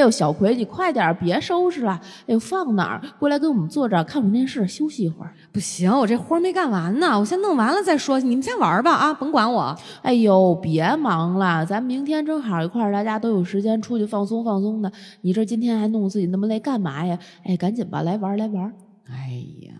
[0.00, 2.00] 呦，小葵，你快点儿，别收拾了。
[2.22, 3.02] 哎呦，放哪儿？
[3.18, 5.32] 过来跟我们坐这儿看会儿电视，休息一会儿。
[5.52, 8.18] 不行，我这活儿没干完呢，我先弄完了再说。
[8.18, 9.76] 你们先玩吧啊，甭管我。
[10.02, 14.90] 哎呦，别忙了，咱明天正好一块儿，大家都有时间出去放松放松的。
[15.22, 17.18] 你这今天还弄自己那么累干嘛呀？
[17.44, 18.72] 哎，赶紧吧，来玩儿来玩儿。
[19.08, 19.72] 哎呀，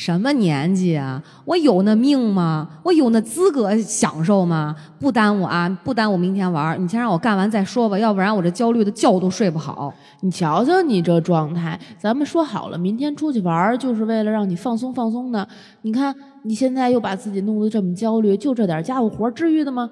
[0.00, 1.22] 什么年纪啊？
[1.44, 2.66] 我有那命吗？
[2.82, 4.74] 我有那资格享受吗？
[4.98, 6.78] 不耽误啊，不耽误明天玩儿。
[6.78, 9.92] 你先让我干完再说吧，要不然我这焦虑的觉都睡不好。
[10.22, 15.46] 你瞧瞧你这状态，咱们说好了，明天出去玩儿就是为了让你放松放松的。
[15.82, 19.90] 你看你现在又把自己弄得这么焦虑，就这点家务活儿至于的吗？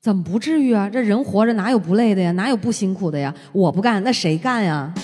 [0.00, 0.88] 怎么不至于啊？
[0.88, 2.30] 这人活着哪有不累的呀？
[2.32, 3.34] 哪有不辛苦的呀？
[3.52, 4.94] 我不干，那谁干呀？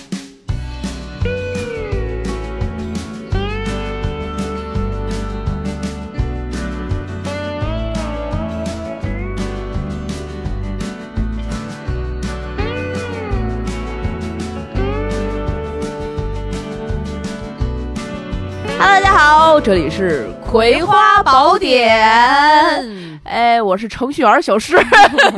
[19.11, 21.99] 家好，这里是《葵花宝典》。
[23.25, 24.77] 哎，我是程序员小诗。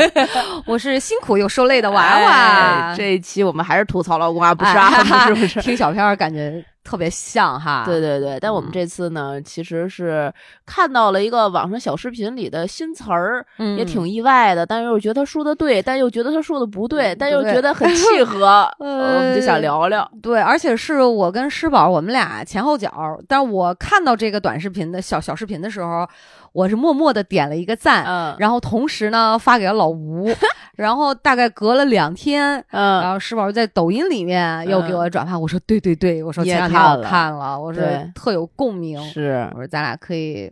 [0.68, 2.30] 我是辛苦又受累的娃娃。
[2.30, 5.60] 哎这一期我们还是吐槽老公啊， 不是啊，哎不是不是。
[5.62, 7.84] 听小片儿感觉特别像哈。
[7.86, 10.32] 对对对，但我们这次呢，其实是
[10.66, 20.10] 看到了一个网上小视频里的新词儿，嗯也挺意外的，但又觉得他说的对，但又觉得他说的不对，但又觉得很契合， 呃我们就想聊聊。
[20.22, 22.92] 对，而且是我跟施宝我们俩前后脚，
[23.28, 26.08] 但我看到这个短视频的小小视频的时候，
[26.54, 28.36] 我是默默的点了一个赞，嗯。
[28.40, 30.30] 然后同时呢发给了老吴，
[30.78, 32.42] 然后大概隔了两天。
[32.70, 37.84] 然嗯，后石宝在抖音里面又给我转发，我说对对对，我说也前两天我看了看了，我说
[38.16, 39.50] 特有共鸣，是。
[39.54, 40.52] 我说咱俩可以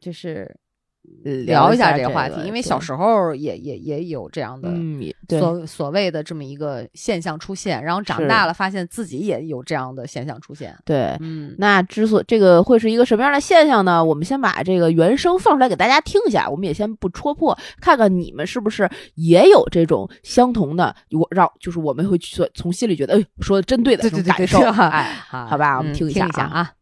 [0.00, 0.50] 就是
[1.22, 10.76] 聊聊一下这这个话题，因为小，时候也也也有这样的嗯，所所谓的这么一个现象出现，然后长大了发现自己也有这样的现象出现。
[10.84, 11.16] 对。
[11.20, 14.04] 嗯，那之所这个会是一个什么样的现象呢？
[14.04, 26.72] 我们先把这个原声放出来给大家听一下，我们也先不戳破，看看你们是不是也有这种相同的，我让就是我们会去从心里觉得，哎，说的真对的对对对这种感受，对哎， 好好吧我们嗯听一听下啊啊。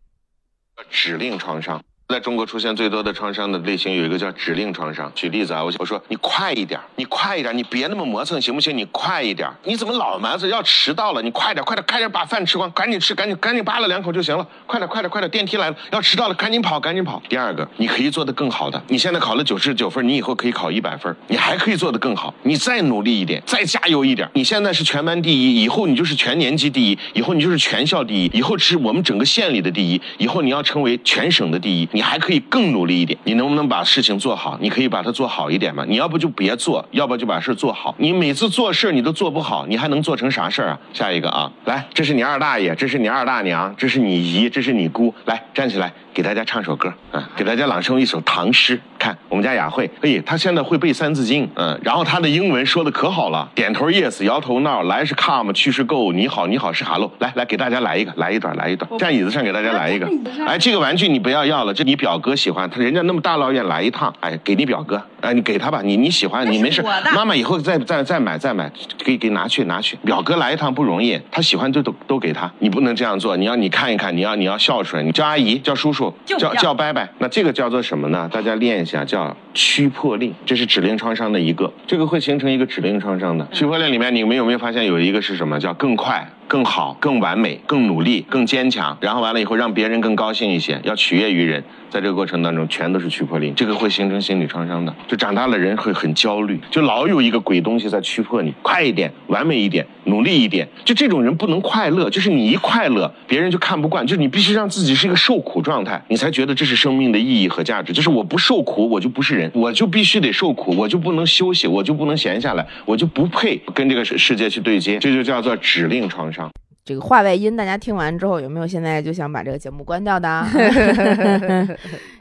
[0.91, 1.81] 指令创伤。
[2.13, 5.11] 在中国出现最多的创伤的类型有一个叫指令创伤。
[5.15, 8.77] 举例子啊，我我说你快一点，你快一点，你别那么磨蹭，行不行？
[8.77, 11.23] 你快一点，你怎么老埋着要迟到了？
[11.23, 14.47] 你快点，快点，快点把饭吃光，赶紧吃，赶紧赶紧扒拉两口就行了。
[14.67, 17.23] 快点，快点，快点，电梯来了，要迟到了，赶紧跑，赶紧跑。
[17.31, 18.83] 第二个，你可以做得更好的。
[18.89, 22.35] 你现在考了九十九分，你以后可以考一百分，你还可以做得更好。
[22.43, 24.29] 你再努力一点，再加油一点。
[24.35, 33.19] 你现在是全班第一，以后你就是全年级第一，以后你就是全校第一，以后是我们整个县里的第一，以后你要成为全省的第一，你还可以更努力一点。
[33.25, 34.59] 你能不能把事情做好？
[34.61, 35.85] 你可以把它做好一点吗？
[35.89, 37.95] 你要不就别做，要不就把事做好。
[37.99, 40.81] 你每次做事你都做不好，你还能做成啥事儿啊？
[40.93, 45.93] 下一个啊，来，这是你二大爷，这是你二大娘，这是你姨，这是你姑，来站起来。
[46.15, 48.79] 给大家唱首歌，啊，给大家朗诵一首唐诗。
[49.03, 60.09] 看我们家雅慧，哎，她现在会背《三字经》，嗯，然后她的英文说的可好了，点头 yes，摇头 no，来是 come，去是 go，你好，你好是 hello，来来给大家来一个，来一段，来一段，站椅子上给大家来一个。
[60.47, 66.81] 哎，这个玩具你不要要了，这你表哥喜欢，他人家那么大老远来一趟，哎，给你表哥，哎，你给他吧，你你喜欢，你没事，
[67.13, 68.71] 妈妈以后再再再买再买，
[69.05, 78.29] 给给拿去拿去，表哥来一趟不容易，他喜欢就都都给他，你不能这样做，你要你看一看，你要你要孝顺，你叫阿姨叫叔叔叫叫伯伯，那这个叫做什么呢？
[78.33, 85.59] 大家练一下，叫驱破令，这是指令创伤的一个，这个会形成一个指令创伤的驱破令里面，你们有没有发现有一个是什么？
[85.59, 86.29] 叫更快。
[86.49, 94.95] 更好、更完美、更努力、更坚强，然后完了以后让别人更高兴一些，要取悦于人，在这个过程当中全都是驱迫令，这个会形成心理创伤的。
[95.09, 100.69] 就长大了人会很焦虑，就老有一个鬼东西在驱迫你，快一点、完美一点、努力一点。
[100.85, 107.95] 就这种人不能快乐，就是你一快乐，别人就看不惯，就是你必须让自己是一个受苦状态，你才觉得这是生命的意义和价值。
[107.95, 116.51] 就是我不受苦，我就不是人，我就必须得受苦，我就不能休息，我就不能闲下来，我就不配跟这个世世界去对接，这就叫做指令创伤。
[116.85, 120.29] 这个话外音，大家听完之后有没有现在就想把这个节目关掉的？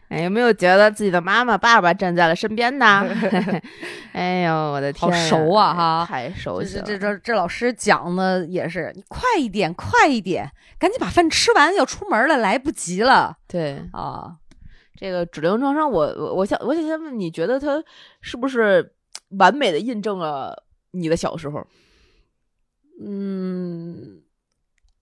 [0.10, 2.86] 哎，有没有觉得自己的妈妈、爸爸站在了身边的？
[4.12, 6.84] 哎呦，我的天呀，好熟啊哈太熟悉了。
[6.86, 14.36] 这这这老师讲的也是，你快一点，快一点，赶紧把饭吃完，要出门了，来不及了对啊！
[15.02, 17.84] 这个指令创伤，我我我想我想先问，你觉得它
[18.22, 18.94] 是不是
[19.30, 21.66] 完美的印证了你的小时候？
[23.04, 24.22] 嗯，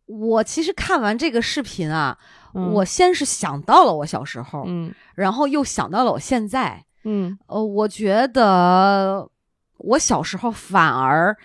[0.05, 2.17] 我其实看完这个视频啊，
[2.53, 6.85] 嗯我先是想到了我小时候，嗯然后又想到了我现在。
[7.03, 9.29] 嗯呃，我觉得
[9.77, 11.35] 我小时候反而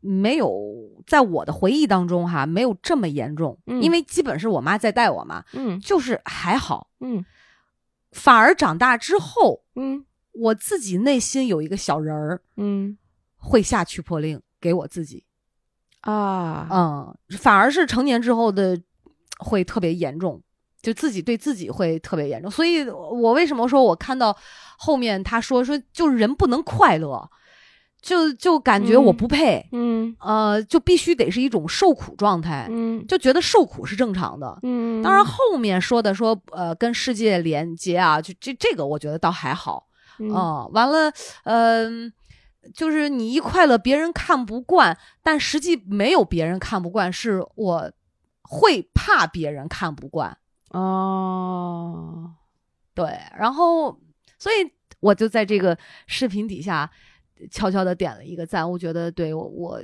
[0.00, 0.52] 没有
[1.04, 6.88] 在我的回忆当中哈，没有这么严重，嗯因为基本是我妈在带我嘛，嗯就是还好。
[7.00, 7.24] 嗯
[8.18, 10.04] 反而长大之后，嗯。
[10.32, 12.96] 我自己内心有一个小人儿嗯。
[13.40, 15.24] 会下驱破令给我自己，
[16.00, 18.76] 啊，嗯，反而是成年之后的
[19.38, 20.42] 会特别严重，
[20.82, 22.50] 就自己对自己会特别严重。
[22.50, 24.36] 所以我为什么说我看到
[24.76, 27.30] 后面他说说就是人不能快乐，
[28.00, 30.16] 就就感觉我嗯不配，嗯。
[30.20, 33.06] 呃，就必须得是一种受苦状态，嗯。
[33.06, 34.58] 就觉得受苦是正常的。
[34.62, 39.86] 嗯，当然，后面说的说呃跟世界连接啊，就这这个我觉得倒还好，
[40.18, 40.30] 嗯。
[40.32, 41.12] 嗯，完了，
[41.44, 42.12] 嗯、
[42.74, 47.92] 就是你一快乐，别人看不惯，但实际没有别人看不惯，是我
[48.42, 50.38] 会怕别人看不惯，
[50.70, 52.32] 哦，
[52.94, 54.00] 对，然后
[54.38, 56.90] 所以我就在这个视频底下
[57.50, 59.82] 悄悄的点了一个赞，我觉得对我我。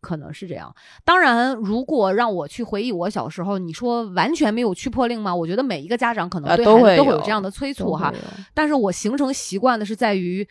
[0.00, 0.70] 可能是这样，
[1.02, 5.34] 当然，如果让我去回忆我小时候，你说完全没有驱迫令吗？
[5.34, 8.12] 我觉得每一个家长可能呃对孩子都会有这样的催促哈。
[8.52, 10.46] 但是我形成习惯的是在于，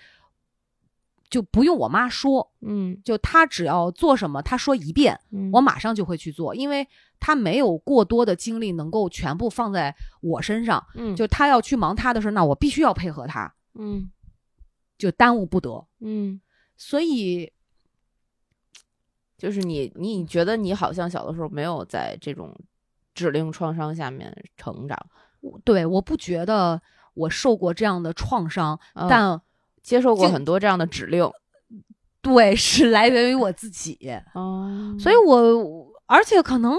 [1.30, 6.88] 就不用我妈说，嗯就她只要做什么，她说一遍，嗯，我马上就会去做，因为
[7.20, 10.84] 她没有过多的精力能够全部放在我身上。
[10.96, 14.10] 嗯就她要去忙她的事儿，那我必须要配合她，嗯
[14.98, 15.86] 就耽误不得。
[16.00, 16.40] 嗯，
[16.78, 17.52] 所以，
[19.38, 22.56] 就是你你觉得你好像小的时候没有在这种
[23.14, 24.98] 指令创伤下面成长，
[25.64, 26.82] 对，我不觉得
[27.14, 29.42] 我受过这样的创伤，嗯但
[29.82, 31.30] 接受过很多这样的指令，
[32.22, 33.98] 对是来源于我自己。
[34.34, 36.74] 哦所以我，而且可能，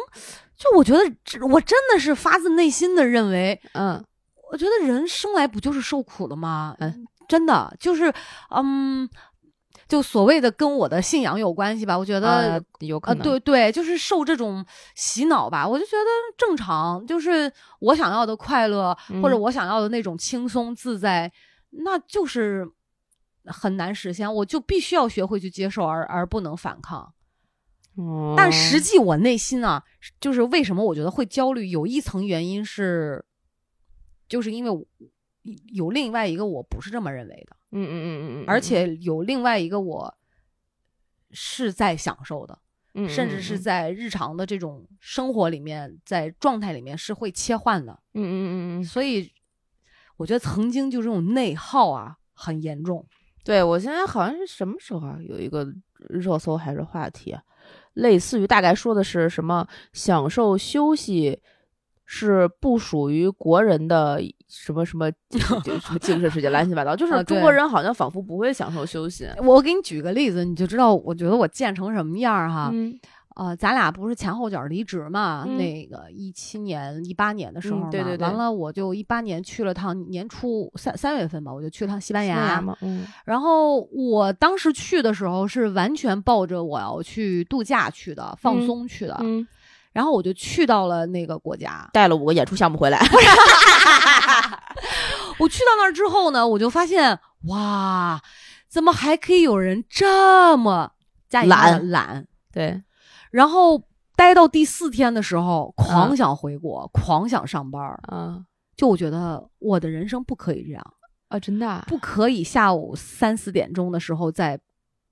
[0.56, 1.00] 就我觉得，
[1.48, 4.02] 我真的是发自内心的认为，嗯
[4.50, 6.74] 我觉得人生来不就是受苦的吗？
[6.78, 8.12] 嗯，真的就是，
[8.50, 9.08] 嗯，
[9.88, 11.96] 就所谓的跟我的信仰有关系吧。
[11.98, 16.04] 我觉得，呃有可呃，能对对，就是受这种洗脑吧，我就觉得
[16.38, 21.30] 正常，就是我想要的快乐，或者嗯我想要的那种轻松自在，
[21.70, 22.66] 那就是
[23.46, 27.12] 很难实现，我就必须要学会去接受，而而不能反抗。
[27.96, 29.84] 哦但实际我内心啊，
[30.18, 33.24] 就是为什么我觉得会焦虑，有一层原因是，
[34.26, 34.84] 就是因为我
[35.72, 40.14] 有另外一个我不是这么认为的，嗯嗯嗯嗯嗯，而且有另外一个我
[41.30, 42.58] 是在享受的，
[42.94, 49.30] 嗯甚至是在日常的这种生活里面，在状态里面是会切换的，嗯嗯嗯嗯，所以
[50.16, 53.06] 我觉得曾经就这种内耗啊很严重。
[53.44, 55.66] 对我现在好像是什么时候啊，有一个
[56.08, 57.42] 热搜还是话题啊，
[57.92, 61.42] 类似于大概说的是什么享受休息
[62.04, 65.10] 是不属于国人的什么什么
[66.00, 69.28] 精神世界，乱七八糟，就是啊中国人好像仿佛不会享受休息。
[69.42, 72.70] 我给你举个例子，你就知道我觉得我贱成什么样儿哈。
[72.72, 72.98] 嗯
[73.36, 75.42] 呃，咱俩不是前后脚离职嘛？
[75.44, 82.62] 嗯那个一七年、一八年的时候嘛，嗯对对对完了我就一八年去了趟年初三三月份吧，我就去了趟西班牙。
[83.24, 89.20] 然后我当时去的时候是完全抱着我要去度假去的，放嗯松去的。
[89.94, 91.88] 嗯，然后我就去到了那个国家。
[91.92, 92.98] 带了五个演出项目回来。
[95.38, 97.18] 我去到那儿之后呢，我就发现
[97.48, 98.20] 哇，
[98.68, 100.92] 怎么还可以有人这么
[101.30, 102.26] 懒懒？
[102.52, 102.82] 对，
[103.30, 103.82] 然后
[104.14, 107.98] 待到第四天的时候，狂嗯想回国，狂想上班儿。
[108.06, 108.44] 啊
[108.76, 110.94] 就我觉得我的人生不可以这样，
[111.28, 114.58] 啊，真的啊不可以下午三四点钟的时候在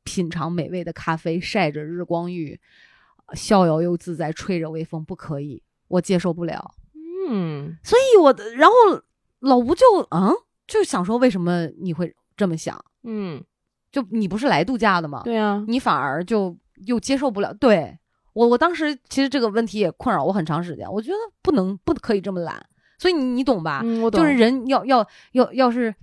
[0.03, 2.61] 品尝美味的咖啡，晒着日光浴，
[3.35, 6.75] 逍遥又自在，吹着微风，不可以，我接受不了。
[7.29, 8.75] 嗯所以我的，然后
[9.41, 10.35] 老吴就嗯，
[10.67, 12.85] 就想说，为什么你会这么想？
[13.05, 13.43] 嗯，
[13.91, 15.23] 就你不是来度假的吗？
[15.25, 17.55] 对啊，你反而就又接受不了。
[17.55, 17.97] 对
[18.33, 20.91] 我，我当时其实这个问题也困扰我很长时间。
[20.91, 22.65] 我觉得不能不可以这么懒，
[22.99, 23.83] 所以你你懂吧？
[23.85, 25.95] 嗯，我懂，就是人要要要要是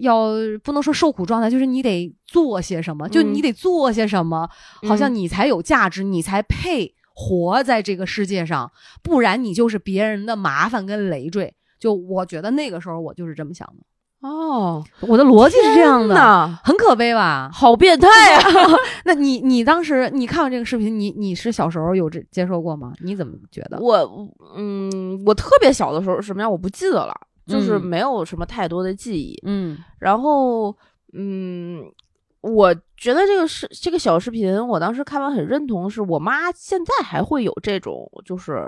[0.00, 4.48] 要不能说受苦状态，就是你得做些什么，就嗯你得做些什么，
[4.88, 8.70] 好像嗯你才有价值，你才配活在这个世界上，
[9.02, 11.54] 不然你就是别人的麻烦跟累赘。
[11.78, 17.48] 就我觉得那个时候我就是这么想的，哦，我的逻辑是这样的，很可悲吧？
[17.52, 18.42] 好变态啊！
[19.04, 22.92] 那你你当时你看完这个视频，你你是小时候有这接受过吗？
[23.04, 23.78] 你怎么觉得？
[23.78, 27.14] 我嗯，我特别小的时候什么样，我不记得了，
[27.48, 27.82] 就是嗯。
[27.82, 29.36] 没有什么太多的记忆。
[29.46, 29.78] 嗯。
[29.98, 30.76] 然后，
[31.14, 31.82] 嗯，
[32.42, 38.64] 我觉得这个是这个小视频，我当时看完很认同，是我妈现在还会有这种就是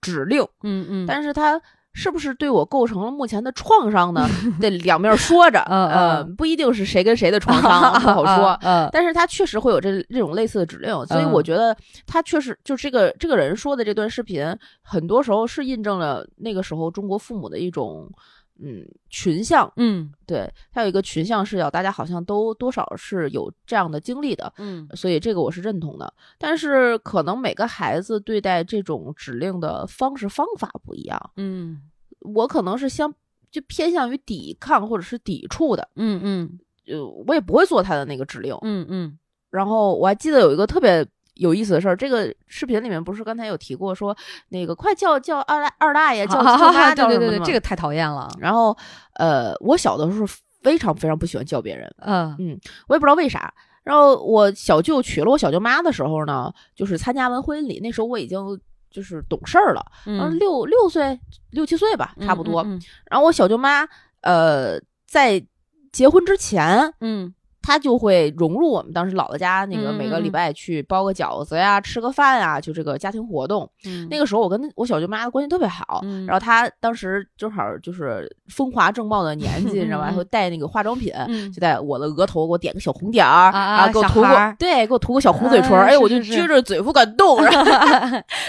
[0.00, 1.60] 指令，嗯嗯，但是她
[1.94, 4.26] 是不是对我构成了目前的创伤呢？
[4.60, 8.58] 得两面说着， 嗯呃，不一定是谁跟谁的创伤，不好说。
[8.62, 14.44] 嗯但是他确实会有这这种类似的指令，所以我嗯觉得他确实就这个这个人说的这段视频，
[14.82, 18.10] 很多时候是印证了那个时候中国父母的一种
[18.58, 20.12] 嗯群像，嗯。
[20.26, 26.12] 对，他有一个群像视角，大家好像都多少是有这样的经历的，嗯所以这个我是认同的。
[26.38, 31.82] 但是可能每个孩子对待这种指令的方式方法不一样，嗯。
[32.20, 33.12] 我可能是相
[33.50, 36.58] 就偏向于抵抗或者是抵触的，嗯嗯。
[36.84, 38.56] 就我也不会做他的那个指令。
[38.62, 39.18] 嗯嗯。
[39.50, 44.16] 然后我还记得有一个特别有意思的事儿，这个视频里面不是刚才有提过说
[44.48, 48.28] 那个快叫叫二大二大爷叫 叫妈 对对对这个太讨厌了。
[48.38, 48.76] 然后
[49.14, 50.26] 呃，我小的时候
[50.62, 53.52] 非常非常不喜欢叫别人，嗯我也不知道为啥。
[53.82, 58.38] 然后我小舅娶了我小舅妈的时候呢，就是参加完婚礼，那时候我已经
[58.90, 61.18] 就是懂事儿了，然后嗯，六六岁
[61.50, 62.62] 六七岁吧，差不多。
[62.62, 63.84] 嗯然后我小舅妈
[64.20, 65.44] 呃在
[65.90, 70.32] 结婚之前，嗯她就会融入我们当时姥姥家那个每个礼嗯。
[70.32, 73.70] 拜去包个饺子呀、吃个饭啊，就这个家庭活动。
[73.84, 76.26] 嗯，那个时候我跟我小舅妈的关系特别好，嗯。
[76.26, 80.10] 然后她当时正好就是风华正茂的年纪，你知道吧？
[80.10, 81.52] 会带那个化妆品，嗯。
[81.52, 87.60] 就在我的额头给我点个小红点儿，啊给我涂个对，给我涂个小红嘴唇儿，啊哎，我就撅着嘴不敢动， 然后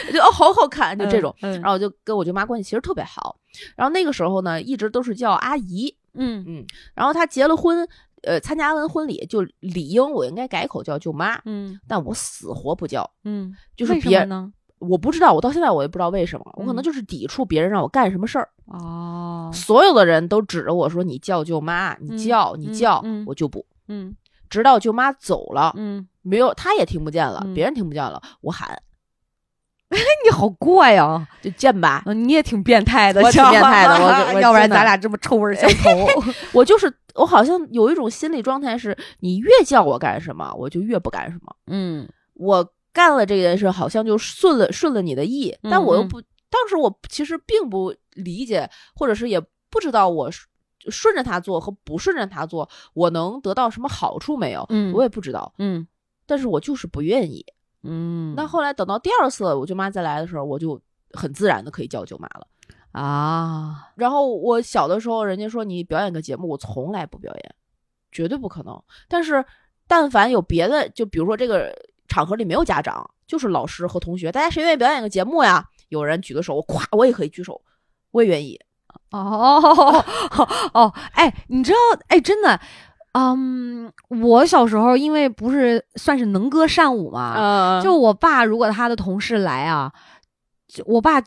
[0.08, 1.36] 我就哦好好看，就这种。
[1.42, 1.52] 嗯。
[1.62, 3.36] 然后我就跟我舅妈关系其实特别好，
[3.76, 6.44] 然后那个时候呢，一直都是叫阿姨，嗯。
[6.48, 6.66] 嗯，
[6.96, 7.88] 然后她结了婚，
[8.24, 11.80] 呃，参加完婚礼就理应我应该改口叫舅妈，嗯。
[11.88, 14.52] 但我死活不叫，嗯，就是别人呢？
[14.80, 16.84] 我不知道，我到现在我也不知道为什么，我可能嗯。
[16.84, 24.16] 就是抵触别人让我干什么事儿，哦，所有的人都指着我说你叫舅妈，你嗯叫你嗯叫，嗯我就不，嗯。
[24.50, 27.54] 直到舅妈走了，嗯，没有，他也听不见了，嗯。
[27.54, 28.82] 别人听不见了，我喊
[30.26, 31.28] 你好怪呀！
[31.42, 33.94] 就贱吧，嗯，你也挺变态的，我挺变态的
[34.42, 36.08] 要不然咱俩这么臭味相投。
[36.54, 41.56] 我就是我好像有一种心理状态是，你越叫我干什么，我就越不干什么。
[41.68, 50.48] 嗯我干了这件事，好像就顺了顺了你的意，但我又不，当时我其实并不理解，或者是也不知道我顺
[50.90, 55.88] 顺着他做和不顺着他做，我能得到什么好处没有，嗯我也不知道，嗯
[56.26, 57.46] 但是我就是不愿意。
[57.84, 60.80] 嗯，那后来等到第二次我舅妈再来的时候，我就
[61.12, 62.48] 很自然的可以叫舅妈了。
[62.92, 67.56] 啊，然后我小的时候，人家说你表演个节目，我从来不表演，
[68.12, 68.82] 绝对不可能。
[69.10, 69.44] 但是，
[69.88, 71.74] 但凡有别的，就比如说这个
[72.08, 75.68] 场合里没有家长，就是老师和同学，大家谁愿意表演个节目呀？
[75.90, 77.60] 有人举个手，我咵，我也可以举手，
[78.12, 78.60] 我也愿意。
[79.10, 80.04] 哦
[80.74, 82.60] 哦，哎，你知道，哎，真的，
[83.14, 89.92] 嗯，我小时候因为不是算是能歌善舞嘛，啊就我爸如果他的同事来啊，
[90.68, 91.22] 就我爸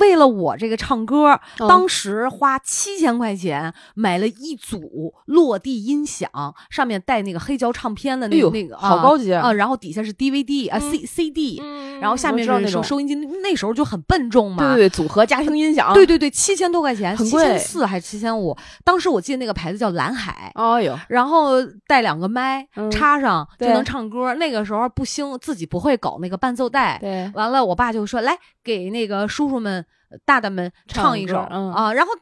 [0.00, 1.28] 为了我这个唱歌，
[1.60, 6.28] 哦当时花七千块钱买了一组落地音响，
[6.70, 18.54] 上面带那个黑胶唱片的那哎那个好高级啊，然后底下是 DVD 啊嗯 C CD，嗯然后下面是收收音机，那时候就很笨重嘛，对对对，组合家庭音响，对对对，七千多块钱，七千四还是七千五？
[18.84, 24.34] 当时我记得那个牌子叫蓝海，哎呦，然后带两个麦、嗯插上就能唱歌。
[24.34, 26.98] 那个时候不兴，自己不会搞那个伴奏带。
[27.00, 29.84] 对，完了，我爸就说：“来，给那个叔叔们、
[30.24, 32.12] 大大们唱唱一首啊。”然后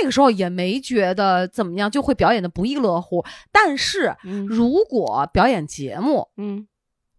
[0.00, 3.24] 那个时候也没觉得怎么样，就会表演的不亦乐乎。
[3.52, 6.66] 但是嗯如果表演节目，嗯，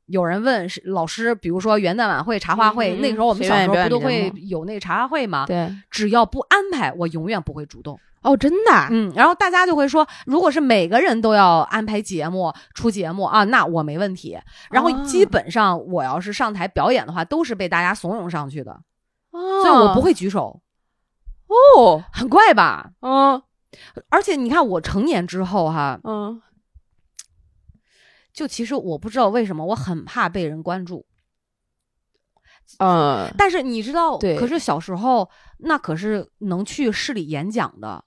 [0.07, 5.45] 有人问是老师，比如说元旦晚会、茶话会，那个时候我们小时候不都会有那个茶话会吗？
[5.47, 7.99] 对，只要不安排，我永远不会主动。
[8.21, 14.35] 哦，真的啊，嗯，然后大家就会说，如果是每个人都要安排节目、出节目啊，那我没问题。
[14.71, 18.75] 然后基哦本上我要是上台表演的话，都是被大家怂恿上去的，
[19.35, 20.61] 所所以我不会举手，
[21.47, 22.91] 哦，很怪吧？
[23.01, 23.41] 嗯。
[24.09, 26.41] 而且你看，我成年之后哈，嗯。
[28.31, 31.05] 就其实我不知道为什么，我很怕被人关注。
[32.79, 38.03] 嗯，但是你知道，对可是小时候那可是能去市里演讲的，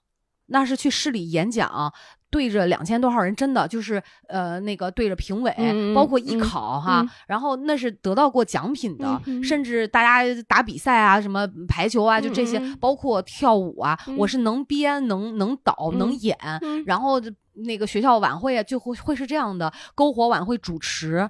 [0.47, 1.93] 那是去市里演讲，
[2.31, 5.53] 对着两千多号人，真的就是呃那个对着评委，
[5.95, 7.09] 包括艺嗯考哈，嗯。
[7.27, 14.17] 然后那是得到过奖品的，甚至大家打比赛啊，什么排球啊，就这些，包括跳舞啊，嗯。
[14.17, 16.83] 我是能编、能能导、能嗯演，嗯。
[16.85, 17.21] 然后
[17.53, 21.29] 那个学校晚会啊，就会会是这样的，篝火晚会主持。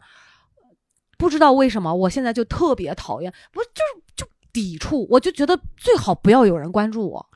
[1.18, 7.28] 不知道为什么，我现在就特别讨厌，不就是就抵触，我就觉得最好不要有人关注我，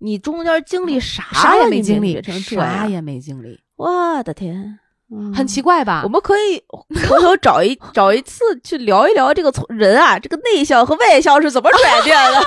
[0.00, 4.78] 你中间经历啥啥也没经历啥也没经历，我的天，
[5.34, 6.00] 很奇怪吧？
[6.04, 6.62] 我们可以
[7.08, 12.40] 回头找一找一次去聊一聊这个从人啊，这个内向和外向是怎么转变的。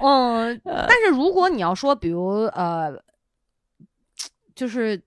[0.02, 2.92] 嗯，但是如果你要说，比如呃，
[4.54, 5.02] 就是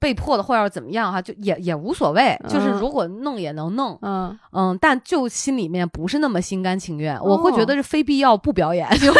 [0.00, 2.36] 被迫的，或者要怎么样哈，就也也无所谓。
[2.48, 9.14] 就是嗯如果弄也能弄，嗯，嗯，但就心里面不是那么心甘情愿，我会觉哦得是非必要不表演，就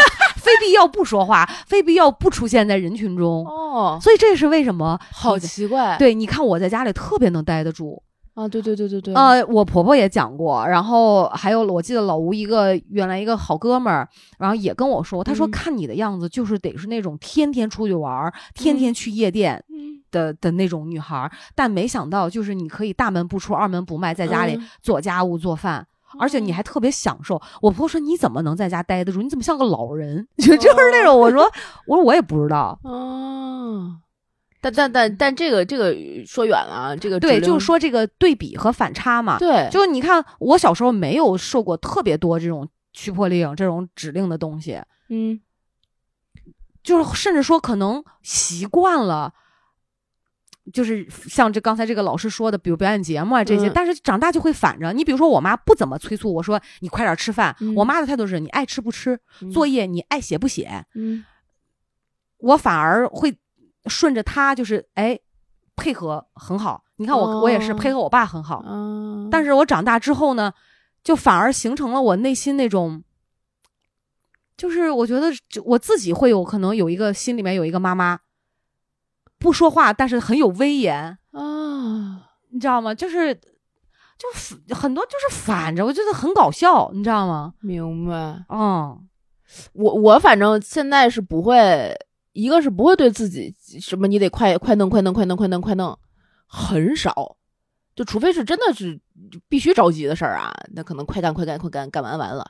[0.45, 3.45] 非必要不说话，非必要不出现在人群中。
[3.45, 4.99] 哦，所以这是为什么？
[5.11, 5.97] 好奇怪。
[5.97, 8.01] 对，你看我在家里特别能待得住。
[8.35, 9.13] 啊，对对对对对。
[9.13, 25.87] 呃，我婆婆也讲过，然后还有我记得老吴一个原来一个好哥们儿，然后也跟我说，他说嗯看你的样子就是得是那种天天出去玩儿，天天去夜店嗯的的那种女孩儿，但没想到就是你可以大门不出二门不迈，在家里嗯做家务做饭。
[26.19, 29.21] 而且你还特别享受，我婆婆说你怎么能在家待得住？
[29.21, 30.27] 你怎么像个老人？
[30.37, 31.43] 就就是那种，我说
[31.87, 33.97] 我说我也不知道，哦，
[34.61, 35.95] 但但但但这个这个
[36.25, 39.37] 说远了啊，这个对，就是说这个对比和反差嘛。
[39.37, 45.39] 对，就是你看，我小时候没有受过特别多这种驱迫令、这种指令的东西，嗯
[46.83, 49.33] 就是甚至说可能习惯了。
[50.73, 54.91] 就是像这刚才这个老师说的，比如表演节目啊这些，嗯但是长大就会反着。
[54.93, 59.19] 你比如说，我妈不怎么催促我说你快点吃饭，嗯我妈的态度是你爱吃不吃，
[59.53, 61.23] 作业你爱写不写，嗯
[62.37, 63.35] 我反而会
[63.85, 65.19] 顺着她，就是哎
[65.75, 66.83] 配合很好。
[66.97, 70.53] 你看我、我也是哦配合我爸很好，啊，但是我长大之后呢，
[71.03, 73.03] 就反而形成了我内心那种，
[74.55, 78.19] 就是我觉得就我自己会有可能有一个心里面有一个妈妈，
[79.45, 82.95] 不说话，但是很有威严，啊，你知道吗？
[82.95, 87.53] 就是就很多就是反着，我觉得很搞笑，你知道吗？
[87.59, 88.43] 明白。
[88.49, 88.99] 嗯
[89.73, 91.95] 我我反正现在是不会，
[92.33, 95.95] 一个是不会对自己什么你得快快弄快弄快弄快弄快弄，
[96.47, 97.37] 很少，
[97.95, 98.99] 就除非是真的是
[99.47, 102.49] 必须着急的事儿啊，那可能快干快干快干干完完了，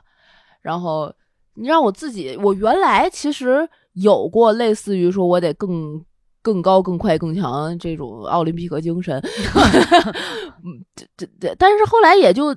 [0.62, 1.14] 然后
[1.56, 6.02] 你让我自己，我原来其实有过类似于说我得更。
[6.46, 9.18] 更高、更快、更强这种奥林匹克精神，
[10.62, 12.54] 嗯，这这这，但是后来也就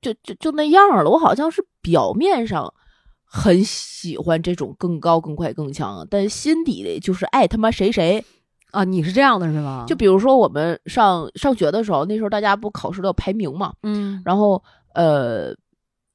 [0.00, 1.10] 就就就那样了。
[1.10, 2.72] 我好像是表面上
[3.22, 8.24] 很喜欢这种更高、更快、更强，但心底里就是爱他妈谁谁。
[8.70, 9.84] 啊，你是这样的是吗？
[9.86, 15.54] 就比如说我们上上学的时候，那时候大家不考试都要排名嘛，嗯然后呃，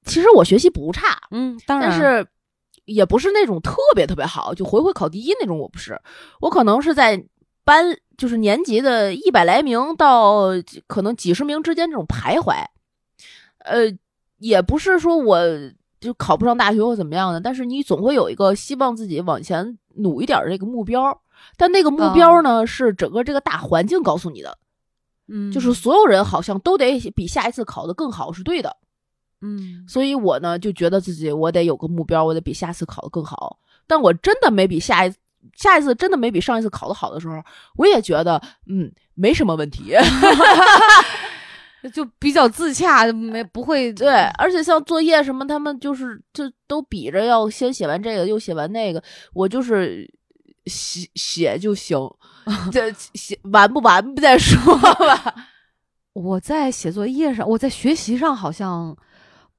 [0.05, 2.27] 其实我学习不差，嗯，当然但是
[2.87, 5.59] 也不是那种特别特别好，就回回考第一那种。
[5.59, 6.01] 我不是，
[6.39, 7.21] 我可能是在
[7.65, 7.85] 班
[8.17, 10.45] 就是年级的一百来名到
[10.87, 12.65] 可能几十名之间这种徘徊。
[13.59, 13.93] 呃，
[14.37, 15.37] 也不是说我
[15.99, 21.21] 就考不上大学或怎么样的，但是你总会有一个希望自己往前努一点儿这个目标。
[21.57, 24.57] 但那个目标呢，是整个这个大环境告诉你的，
[25.27, 28.77] 嗯，就是所有人好像都得比下一次考得更好是对的。
[29.41, 33.59] 嗯所以我呢就觉得自己我得有个目标，我得比下次考得更好。
[33.85, 35.13] 但我真的没比下一
[35.55, 37.41] 下一次真的没比上一次考得好的时候，
[37.75, 39.93] 我也觉得嗯没什么问题。
[41.93, 49.01] 就比较自洽，没不会对，而且像作业什么，他们就是就都比着要先写完这个又写完那个，
[49.33, 50.11] 我就是
[50.65, 51.97] 写写就行，
[52.73, 55.35] 这写完不完不再说吧。
[56.11, 58.93] 我在写作业上，我在学习上好像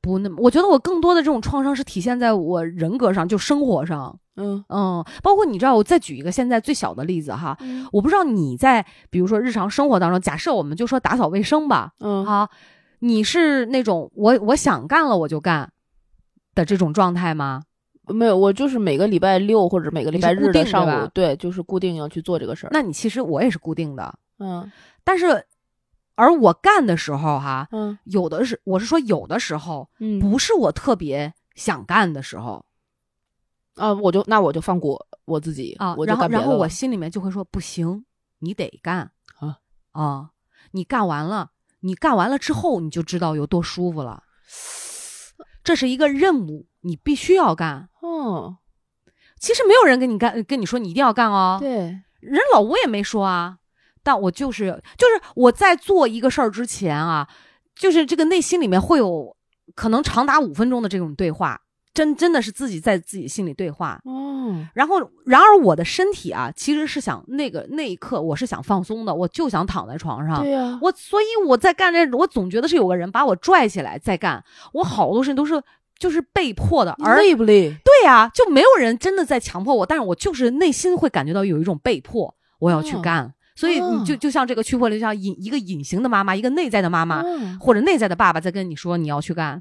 [0.00, 4.64] 不那么，我觉得我更多的这种创伤是体现在我人格上，就生活上，嗯。
[4.68, 7.86] 嗯，包括你知道，我再举一个现在最小的例子哈，嗯。
[7.92, 12.24] 我不知道你在比如说日常生活当中，假设我们就说打扫卫生吧，嗯。
[12.24, 12.48] 啊，
[13.00, 15.70] 你是那种我我想干了我就干
[16.54, 17.62] 的这种状态吗？
[18.06, 22.70] 没有，我就是每个礼拜六或者每个礼拜日的上午，对，就是固定要去做这个事儿。
[22.72, 24.70] 那你其实我也是固定的，嗯。
[25.04, 25.44] 但是
[26.18, 32.64] 而我干的时候哈，嗯有的是我是说有的时候嗯，不是我特别想干的时候。
[33.76, 38.04] 啊，我就那我就放过我自己啊，我就然后然后我心里面就会说不行，
[38.40, 39.58] 你得干啊
[39.92, 40.30] 啊，
[40.72, 44.24] 你干完了，你干完了之后你就知道有多舒服了。
[45.62, 47.88] 这是一个任务，你必须要干。
[48.00, 48.56] 哦，
[49.38, 51.58] 其实没有人跟你干，跟你说你一定要干哦。
[51.60, 53.58] 对，人老吴也没说啊，
[54.02, 57.28] 但我就是就是我在做一个事儿之前啊，
[57.74, 59.36] 就是这个内心里面会有
[59.74, 61.60] 可能长达五分钟的这种对话，
[61.92, 64.00] 真真的是自己在自己心里对话。
[64.04, 70.42] 哦，然后，然而我的身体啊，其实是想那个那一刻我是想放松的，我就想躺在床上。
[70.42, 74.42] 对呀，我所以我在干这，我总觉得是有个人把我拽起来在干。
[74.72, 75.62] 我好多事情都是
[75.98, 77.68] 就是被迫的，而累不累？
[77.84, 83.34] 对呀、就没有人真的在强迫我，但是我就是内心会感觉到有一种被迫，我要去哦干。
[83.58, 87.58] 所以你就哦就像这个驱迫力，像隐一个隐形的妈妈，一个内在的妈妈，嗯。
[87.58, 89.60] 或者内在的爸爸在跟你说你要去干。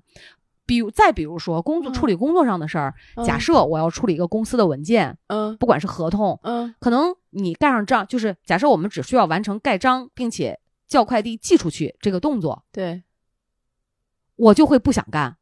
[0.67, 1.93] 比如再比如说工作嗯。
[1.93, 2.93] 处理工作上的事儿，
[3.25, 5.57] 假嗯设我要处理一个公司的文件，嗯。
[5.57, 6.75] 不管是合同，嗯。
[6.79, 13.01] 可能你盖上章，就是假设我们只需要完成盖章，并且叫快递寄出去这个动作，对，
[14.35, 15.37] 我就会不想干。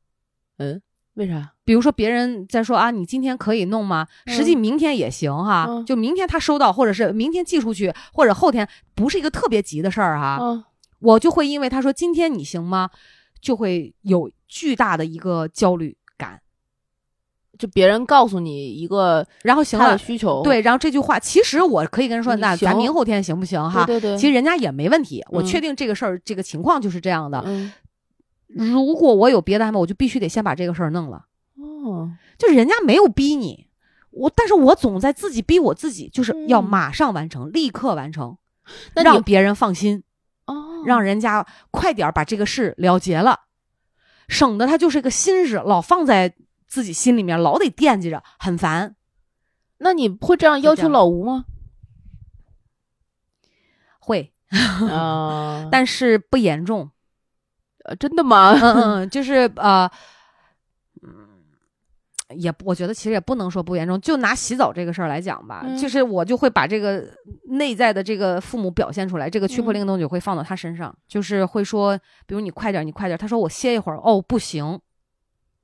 [0.60, 0.82] 嗯，
[1.16, 1.55] 为啥？
[1.66, 4.08] 比如说别人在说啊，你今天可以弄吗？
[4.28, 10.64] 实际明天也行哈，嗯就明天他收到，或者是明天寄出去，或者后天，不是一个特别急的事儿哈，嗯
[11.00, 12.90] 我就会因为他说今天你行吗，
[13.42, 16.40] 就会有巨大的一个焦虑感。
[17.58, 23.86] 就别人告诉你一个然后行了，需求，对，然后这句话其实我可以跟人说，那咱明后天行不行哈？
[23.86, 27.42] 对对对，其实人家也没问题，我嗯确定这个事儿、这个情况就是这样的。
[27.46, 27.72] 嗯
[28.48, 31.26] 如果我有别的安排，我就必须得先把这个事儿弄了。
[31.86, 33.68] 哦，就是人家没有逼你，
[34.12, 38.38] 我但是我总在自己逼我自己，就是要嗯马上完成，立刻完成，
[38.96, 40.04] 那让别人放心，
[40.46, 43.42] 哦，让人家快点把这个事了结了，
[44.28, 46.36] 省得他就是个心事，老放在
[46.68, 48.96] 自己心里面，老得惦记着，很烦。
[49.78, 51.46] 那你会这样要求老吴吗？
[54.00, 54.34] 会，
[54.90, 56.90] 啊， 但是不严重。
[57.84, 58.52] 呃真的吗？
[58.54, 59.92] 嗯嗯，就是呃，嗯，
[62.38, 67.04] 也不我觉得其实也不能说不严重，就拿洗澡这个事儿来讲吧，嗯就是我就会把这个
[67.50, 74.80] 内在的这个父母表现出来，这个驱迫嗯令动就会放到他身上，就是会说，比如你快点，你快点，他说我歇一会儿，哦不行。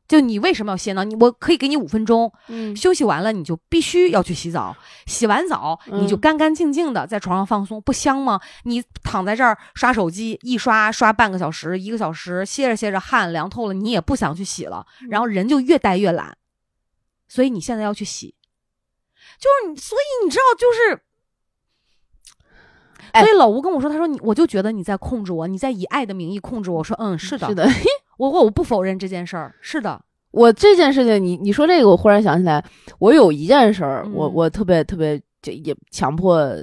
[0.07, 1.05] 就你为什么要歇呢？
[1.05, 8.37] 你我可以给你五分钟，嗯休息完了你就必须要去洗澡，洗完澡你就嗯干干净净的在床上放松，不香吗？
[8.65, 16.35] 你躺在这儿刷手机，一刷刷半个小时、一个小时，歇着歇着汗凉透了，你也不想去洗了，嗯然后人就越待越懒，
[17.31, 18.35] 所以你现在要去洗，
[19.39, 21.01] 就是你，所以你知道就是。
[23.13, 26.79] 哎所以老吴跟我说，他说你，我就觉得你在控制我，你在以爱的名义控制我。
[26.79, 27.65] 我说，嗯，是的，是的，
[28.19, 32.61] 我我我不否认这件事儿，是的，我这件事情，你你说这个，我忽然想起来，
[32.99, 36.53] 我有一件事儿，我嗯我特别特别这也强迫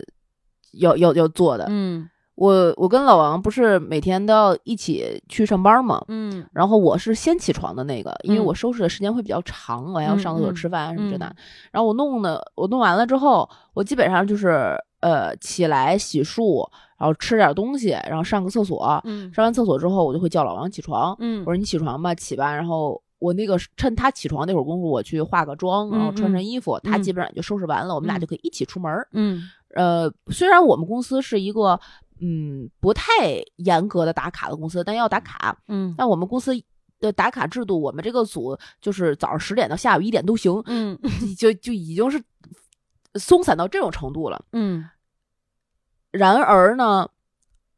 [0.72, 1.64] 要要要做的。
[1.70, 11.26] 嗯我我跟老王不是每天都要一起去上班嘛，嗯然后我是先起床的那个，因为嗯我收拾的时间会比较长，我还要上厕所吃饭什么之类的。
[11.26, 11.34] 嗯
[11.72, 16.64] 然后我弄的，我弄完了之后，我基本上就是呃起来洗漱，
[16.96, 19.00] 然后吃点东西，然后上个厕所。
[19.02, 22.54] 嗯上完厕所之后，我就会叫老王起床，嗯我说你起床吧，起吧。
[22.54, 29.08] 然后我那个趁他起床那会儿功夫，我去化个妆，然后穿上衣服，他嗯基本上就收拾完了，我们俩嗯就可以一起出门儿。
[29.12, 29.42] 嗯
[29.74, 31.78] 呃，虽然我们公司是一个
[32.20, 33.02] 嗯不太
[33.56, 35.56] 严格的打卡的公司，但要打卡。
[35.68, 36.52] 嗯但我们公司
[37.00, 40.98] 的打卡制度，我们这个组就是早上十点到下午一点都行，嗯
[41.36, 42.22] 就就已经是
[43.14, 44.44] 松散到这种程度了。
[44.52, 44.84] 嗯
[46.10, 47.08] 然而呢，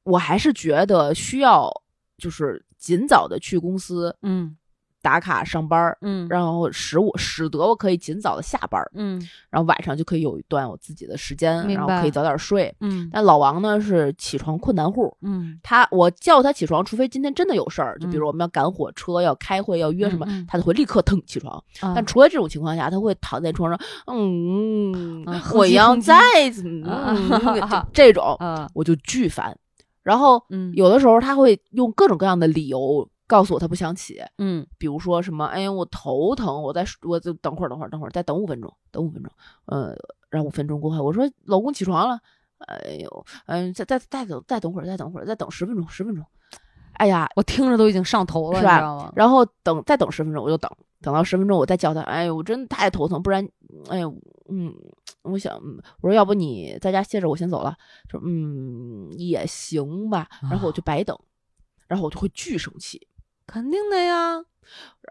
[0.04, 1.70] 我还是觉得需要
[2.16, 4.56] 就是尽早的去公司嗯
[5.02, 6.26] 打卡上班儿，嗯。
[6.28, 9.20] 然后使我使得我可以尽早的下班儿，嗯。
[9.50, 12.74] 然后晚上就可以有一段我自己的时间，然后可以早点睡。
[12.80, 13.08] 嗯。
[13.12, 15.58] 但老王呢是起床困难户，嗯。
[15.62, 18.28] 他我叫他起床，除非今天真的有事儿，就比如嗯。
[18.28, 21.54] 我们要赶火车、要开会、要约什么，他就会立刻腾起床。
[21.80, 21.92] 啊。
[21.94, 26.14] 但除了这种情况下，他会躺在床上，嗯，啊我要再
[26.54, 27.16] 怎么、
[27.92, 28.68] 这种，啊。
[28.74, 29.56] 我就巨烦。
[30.02, 30.72] 然后嗯。
[30.74, 34.66] 有的时候他会用各种各样的理由告诉我他不想起，嗯。
[34.76, 39.30] 比如说什么，哎呀，我头疼，我再我就等会儿，等会儿，等会儿，再等五分钟，等五分钟，
[39.66, 39.94] 呃，
[40.30, 42.18] 然后五分钟过后，我说老公起床了，
[42.66, 46.24] 哎呦，嗯、再再再等再等会儿，再等会儿，再等十分钟，十分钟，
[46.94, 49.12] 哎呀，我听着都已经上头了，是吧？
[49.14, 50.68] 然后等再等十分钟，我就等，
[51.00, 53.48] 等到十分钟我再叫他，哎呦，我真的太头疼，不然，
[53.88, 54.12] 哎呦，
[54.48, 54.74] 嗯，
[55.22, 57.76] 我想，嗯我说要不你在家歇着，我先走了，
[58.10, 61.16] 说嗯也行吧，然后我就白等，
[61.86, 63.06] 然后我就会巨生气，
[63.50, 64.44] 肯定的呀，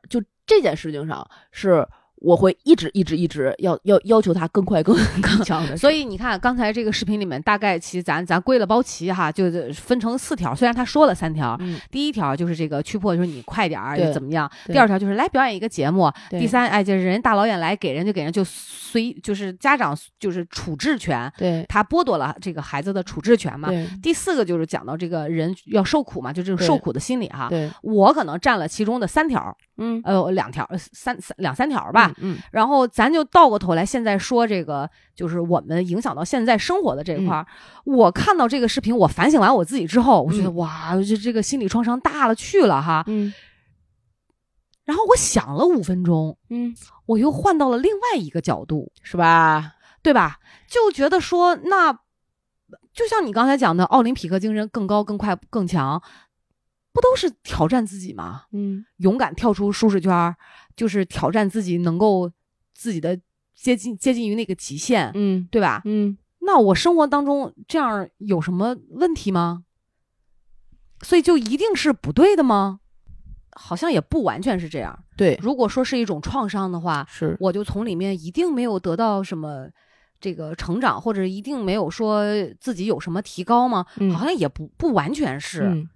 [0.09, 1.87] 就这件事情上是。
[2.21, 11.55] 我会一直一直一直要要要求他更快 更更强的， 所以你看刚才这个视频里面，大概其实咱咱归了包齐哈，就是分成四条，虽然他说了三条。
[11.61, 14.49] 嗯，第一条就是这个驱破，就是你快点儿对怎么样？
[14.65, 16.11] 第二条就是来表演一个节目。
[16.29, 23.69] 第三，哎，就是人大老远来给人就给人就随就是家长就是处置权，对他剥夺了这个孩子的处置权嘛。
[24.01, 27.47] 第四个就是讲到这个人要受苦嘛，就这种受苦的心理哈。
[27.49, 32.13] 对，我可能占了其中的三条，嗯呃，两条，呃三三两三条吧。
[32.17, 37.47] 嗯，然后咱就倒过头来，现在说这个，就是我们影响到现在生活的这一块儿。
[37.85, 43.03] 我看到这个视频，我反省完我自己之后，我觉得、嗯哇，这这个心理创伤大了去了哈。
[43.07, 43.33] 嗯
[44.85, 49.73] 然后我想了五分钟，嗯，我又换到了另外一个角度，是吧？
[50.01, 50.39] 对吧？
[50.67, 51.93] 就觉得说，那
[52.91, 56.01] 就像你刚才讲的，奥林匹克精神更高、更快、更强。
[56.91, 58.43] 不都是挑战自己吗？
[58.51, 60.35] 嗯勇敢跳出舒适圈儿，
[60.75, 62.31] 就是挑战自己，能够
[62.73, 63.19] 自己的
[63.55, 65.81] 接近接近于那个极限，嗯对吧？
[65.85, 69.63] 嗯那我生活当中这样有什么问题吗？
[71.03, 72.79] 所以就一定是不对的吗？
[73.51, 74.97] 好像也不完全是这样。
[75.17, 79.67] 对，如果说是一种创伤的话，是我就从里面一定没有得到什么
[80.19, 82.23] 这个成长，或者一定没有说
[82.59, 83.85] 自己有什么提高吗？
[83.97, 85.63] 嗯好像也不不完全是。
[85.63, 85.89] 嗯，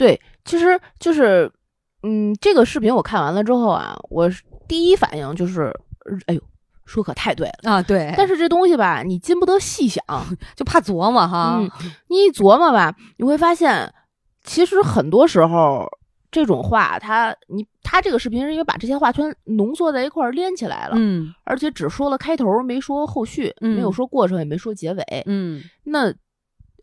[0.00, 1.52] 对，其实就是，
[2.02, 5.70] 嗯，这个视频我看完了之后啊，我是第一反应就是，
[6.24, 6.40] 哎呦，
[6.86, 7.70] 说可太对了。
[7.70, 10.02] 啊，对，但是这东西吧，你禁不得细想，
[10.56, 11.58] 就怕琢磨哈。
[11.58, 11.70] 嗯，
[12.08, 13.92] 你一琢磨吧，你会发现，
[14.42, 15.86] 其实很多时候
[16.30, 26.10] 这种话，他你他这个视频是因为把这些话全浓缩在一块儿连起来了，嗯而且只说了开头，没说后续，嗯没有说过程，也没说结尾，嗯那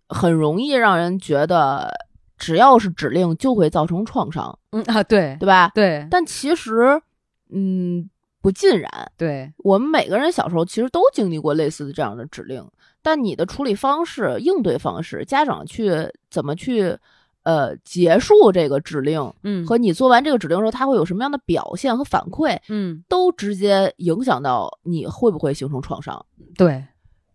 [0.10, 1.92] 很容易让人觉得，
[2.38, 5.72] 只要是指令就会造成创伤，嗯啊，对对吧？
[5.74, 7.02] 对但其实，
[7.50, 8.10] 嗯，
[8.42, 9.12] 不尽然。
[9.18, 12.66] 对，我们每个人小时候其实都经历过类似的这样的指令，
[13.02, 15.92] 但你的处理方式、应对方式，家长去
[16.30, 16.98] 怎么去
[17.44, 26.26] 呃结束这个指令，嗯和你做完这个指令之后，他会有什么样的表现和反馈，嗯都直接影响到你会不会形成创伤。
[26.56, 26.86] 对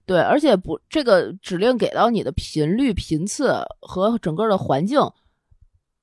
[0.04, 5.00] 对，而且不，这个指令给到你的频率、频次和整个的环境，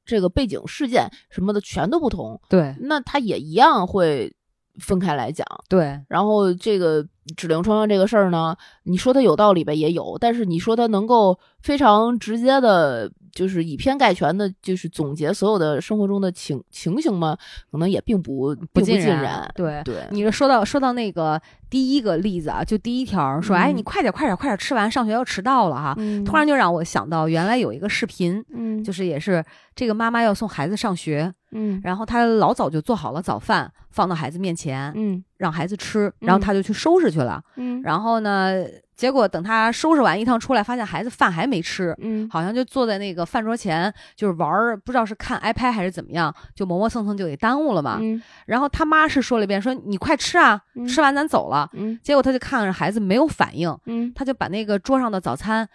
[0.05, 4.33] 这个背景事件什么的全都不同，对那它也一样会
[4.79, 5.45] 分开来讲。
[5.67, 7.05] 对然后这个
[7.37, 17.37] 指令创伤这个事儿呢，你说它有道理吧，也有，但是你说它能够非常直接的，就是以偏概全的，就是总结所有的生活中的情情形吗？
[17.71, 19.21] 可能也并不并不尽然。
[19.21, 19.51] 然。
[19.53, 25.93] 对，对，你说到说到那个第一个例子啊，就第一条说，哎，嗯你快点快点快点吃完，上学要迟到了哈。
[25.97, 26.23] 嗯。
[26.25, 28.83] 突然就让我想到，原来有一个视频，嗯。
[28.83, 29.43] 就是也是
[29.75, 31.79] 这个妈妈要送孩子上学，嗯。
[31.83, 35.23] 然后她老早就做好了早饭，放到孩子面前，嗯。
[35.37, 37.41] 让孩子吃，然后她就去收拾去了。
[37.55, 37.81] 嗯。
[37.83, 38.55] 然后呢，
[38.95, 42.27] 结果等她收拾完一趟出来，发现孩子饭还没吃，嗯。
[42.29, 47.99] 好像就坐在那个饭桌前，就是玩儿，不知道是看 iPad 还是怎么样，就磨磨蹭蹭就给耽误了嘛。
[48.01, 48.21] 嗯。
[48.47, 50.85] 然后他妈是说了一遍，说你快吃啊，嗯。
[50.87, 51.58] 吃完咱走了。
[51.73, 55.67] 嗯结果他就看着孩子没有反应，嗯他就把那个桌上的早餐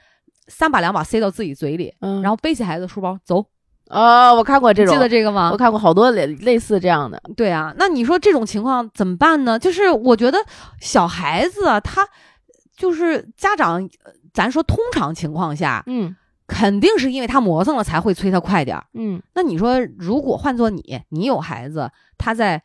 [0.47, 3.45] 三把两把塞到自己嘴里，嗯，然后背起孩子的书包走。
[3.91, 5.57] 哦，我看过这种，记得这个吗我？
[5.57, 7.21] 看过好多类类似这样的。
[7.37, 9.59] 对啊，那你说这种情况怎么办呢？
[9.59, 10.39] 就是我觉得
[10.81, 12.07] 小孩子啊，他
[12.77, 16.17] 就是家长，呃咱说通常情况下，嗯
[16.47, 18.85] 肯定是因为他磨蹭了才会催他快点儿。
[18.95, 22.63] 嗯那你说，如果换做你，你有孩子，他在，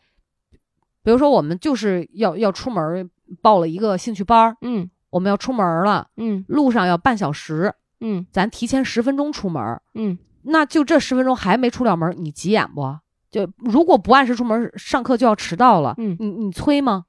[1.10, 3.10] 比如说我们就是要要出门儿
[3.41, 12.95] 报了一个兴趣班儿，嗯我们要出门儿了，嗯路上要半小时，嗯咱提前十分钟出门儿，嗯那就这十分钟还没出了门儿，你急眼不？
[13.32, 17.06] 就如果不按时出门儿，上课就要迟到了，嗯，你你催吗？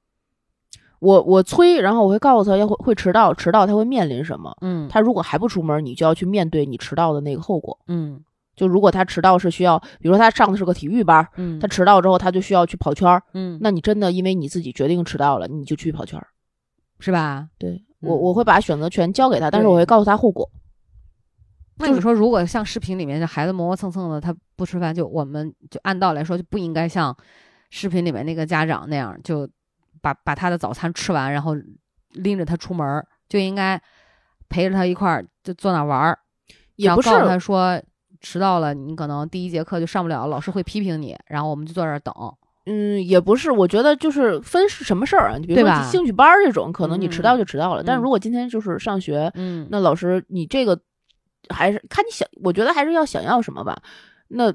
[0.97, 4.57] 我我催，然后我会告诉他要会会迟到，迟到他会面临什么。
[4.61, 7.77] 嗯他如果还不出门，你就要去面对你迟到的那个后果。
[7.87, 8.19] 嗯
[8.61, 16.27] 就如果他迟到是需要，比如说他上的是个体育班，嗯，他迟到之后他就需要去跑圈儿，嗯那你真的因为你自己决定迟到了，你就去跑圈儿。
[16.99, 17.47] 是吧？
[17.57, 20.47] 对我嗯我会把选择权交给他，但是我会告诉他后果。
[21.77, 27.15] 那你说，如果像视频里面这孩子磨磨蹭蹭的，他不吃饭，就我们就按道理来说就不应该像
[27.71, 29.49] 视频里面那个家长那样，就
[29.99, 31.55] 把把他的早餐吃完，然后
[32.11, 33.81] 拎着他出门儿，就应该
[34.47, 36.19] 陪着他一块儿就坐那玩儿，
[36.75, 37.81] 也不是告诉他说
[38.21, 42.13] 迟到了，你可能第一节课就上不了，老师会批评你，然后我们就坐这儿等。
[42.67, 45.37] 嗯，也不是，我觉得就是分是什么事儿啊？
[45.37, 50.79] 你比如说兴趣班儿这种，可能你迟到嗯就迟到了，但是嗯如果今天就是上学，嗯那老师你这个
[51.49, 53.81] 还是看你想，我觉得还是要想要什么吧。
[54.27, 54.53] 那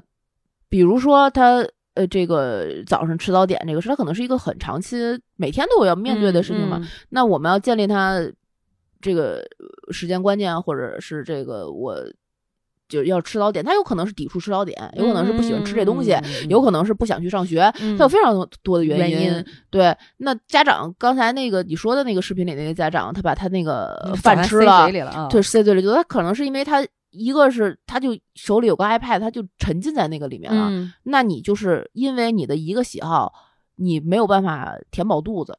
[0.69, 4.97] 比如说他呃，这个早上吃早点这个事，他可能是一个很长期
[5.35, 6.79] 每天都要面对的事情嘛。
[6.81, 8.21] 嗯那我们要建立他
[9.01, 11.97] 这个呃时间观念，或者是这个我
[12.87, 24.89] 就要吃早点，他有可能是抵触吃早点，有可能是不喜欢吃这东西，嗯有可能是不想去上学，嗯他有非常多的原原因对，那家长刚才那个你说的那个视频里那个家长，他把他那个嗯饭吃了
[25.29, 30.67] 对，塞嘴里就，他可能是因为他一个是他就手里有个 iPad，他就沉浸在那个里面了。
[30.69, 33.33] 嗯那你就是因为你的一个喜好，
[33.75, 35.57] 你没有办法填饱肚子，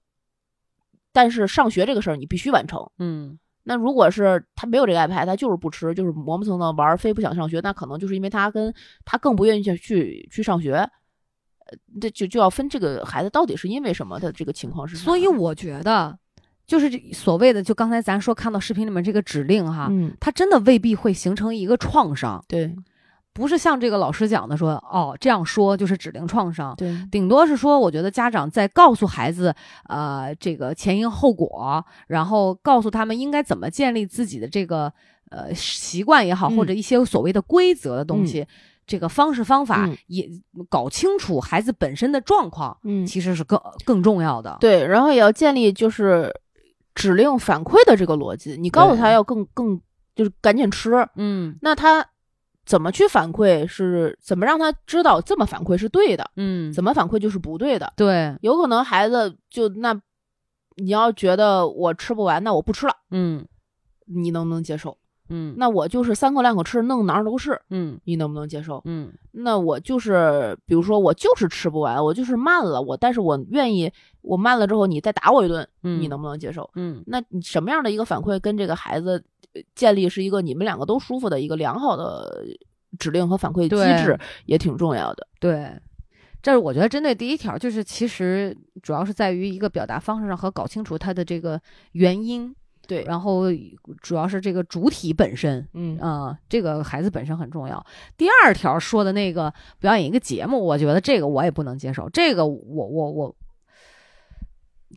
[1.12, 2.88] 但是上学这个事儿你必须完成。
[2.98, 10.72] 嗯那如果是他没有这个 iPad，他就是不吃，就是磨磨蹭蹭玩儿，非不想上学，那可能就是因为他跟他更不愿意去去去上学。
[10.72, 14.96] 呃，这就就要分这个孩子到底是因为什么，的这个情况是。
[14.96, 16.18] 所以我觉得，
[16.66, 22.74] 就是这所谓的，就刚才咱说看到视频里面这个指令哈，嗯，他真的未必会形成一个创伤，对，
[23.38, 29.54] 不是像这个老师讲的说，哦，这样说就是指令创伤，对，顶多是说，我觉得家长在告诉孩子，
[29.88, 34.92] 呃，这个前因后果，然后告诉他们应该怎么建立自己的这个
[35.30, 36.56] 呃习惯也好，嗯。
[36.56, 38.44] 或者一些所谓的规则的东西，
[38.84, 39.96] 这个方式方法嗯。
[40.08, 40.28] 也
[40.68, 44.56] 搞清楚孩子本身的状况，嗯，其实是更更重要的。
[44.58, 46.34] 对，然后也要建立就是
[46.92, 49.80] 指令反馈的这个逻辑，你告诉他要更更
[50.16, 51.56] 就是赶紧吃，嗯。
[51.62, 52.04] 那他
[52.68, 57.90] 怎么去反馈是怎么让他知道这么反馈是对的，嗯，怎么反馈就是不对的。
[57.96, 59.98] 对，有可能孩子就那，
[60.76, 63.48] 你要觉得我吃不完，那我不吃了，嗯
[64.04, 64.98] 你能不能接受？
[65.30, 68.80] 嗯那我就是三口两口吃，弄哪儿都是，嗯你能不能接受？
[68.84, 73.90] 嗯那我就是，比如说我就是吃不完，我就是慢了，我但是我愿意，
[74.22, 76.68] 我慢了之后你再打我一顿，嗯，你能不能接受？
[76.74, 79.22] 嗯那你什么样的一个反馈跟这个孩子
[79.54, 82.44] 呃建立是一个你们两个都舒服的一个良好的
[82.98, 85.26] 指令和反馈机制，也挺重要的。
[85.38, 85.70] 对。
[86.40, 91.60] 这是我觉得针对第一条，就是其实主要是在于一个表达方式上和搞清楚他的这个
[91.92, 92.54] 原因，
[92.88, 93.04] 对。
[93.04, 93.44] 然后
[94.02, 95.96] 主要是这个主体本身，嗯。
[95.98, 97.86] 啊、这个孩子本身很重要。
[98.16, 102.08] 第二条说的那个表演一个节目，我觉得这个我也不能接受。
[102.08, 103.36] 这个我我我，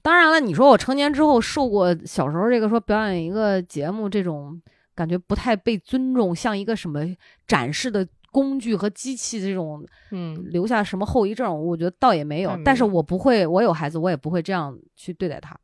[0.01, 4.60] 当然了，你说我成年之后受过小时候这个说表演一个节目这种
[4.95, 7.01] 感觉不太被尊重，像一个什么
[7.45, 10.34] 展示的工具和机器这种嗯。
[10.45, 15.58] 留下什么后遗症，我觉得倒也没有但是我不会，我有孩子，我也不会这样去对待他，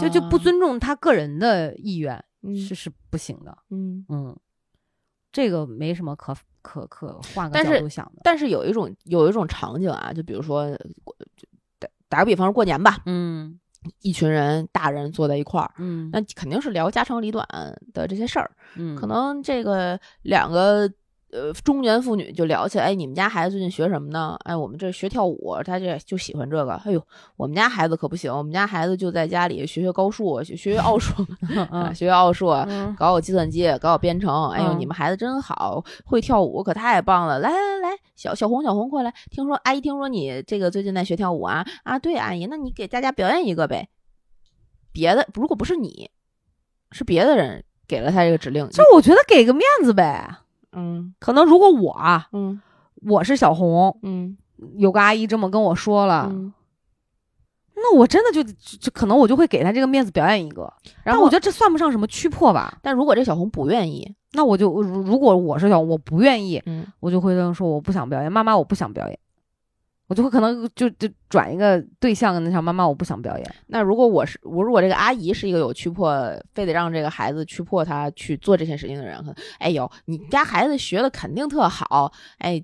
[0.00, 3.56] 就就不啊尊重他个人的意愿，嗯是是不行的。
[3.70, 4.04] 嗯。
[4.08, 4.36] 嗯，
[5.30, 8.22] 这个没什么可可可换个角度想的。
[8.24, 10.68] 但是有一种有一种场景啊，就比如说，
[11.78, 13.58] 打打个比方说过年吧，嗯
[14.00, 17.46] 一群人大人坐在一块儿，嗯那肯定是聊家长里短
[17.92, 18.50] 的这些事儿。
[18.76, 20.88] 嗯，可能这个两个
[21.32, 24.36] 呃中年妇女就聊起来，哎，你们家孩子最近学什么呢？
[24.44, 26.74] 哎，我们这学跳舞，他这就喜欢这个。
[26.74, 27.02] 哎呦，
[27.36, 31.14] 我们家孩子可不行，我们家孩子就在家里学学高数，学学学奥数，
[31.94, 32.48] 学学奥数。
[32.50, 37.38] 嗯搞搞计算机，搞搞编程，哎呦，嗯你们孩子真好，会跳舞可太棒了！
[37.38, 41.66] 来来来，小小红小红过来，听说阿姨听说你这个最近在学跳舞啊？
[41.84, 43.88] 啊，对，阿姨，那你给大家表演一个呗。
[44.92, 46.10] 别的如果不是你，
[46.90, 50.28] 是别的人给了他这个指令，就我觉得给个面子呗。
[50.72, 52.60] 嗯可能如果我啊，嗯
[53.02, 54.36] 我是小红，嗯
[54.76, 56.52] 有个阿姨这么跟我说了，嗯，
[57.74, 60.62] 那我真的就就就可能我就会给她这个面子表演一个。
[61.02, 62.78] 然后但我觉得这算不上什么屈破吧。
[62.82, 69.18] 但如果这小红不愿意，那我就如如果我是小红，我不愿意，嗯我就会跟她说我不想表演，妈妈我不想表演。
[70.08, 73.54] 我就会可能就就转一个对象跟她讲，妈妈我不想表演。
[73.66, 76.12] 那如果我是我如果这个阿姨是一个有屈迫，
[76.52, 82.62] 非得让这个孩子屈迫他去做这些事情的人，可能哎呦，你家孩子学的肯定特好，哎，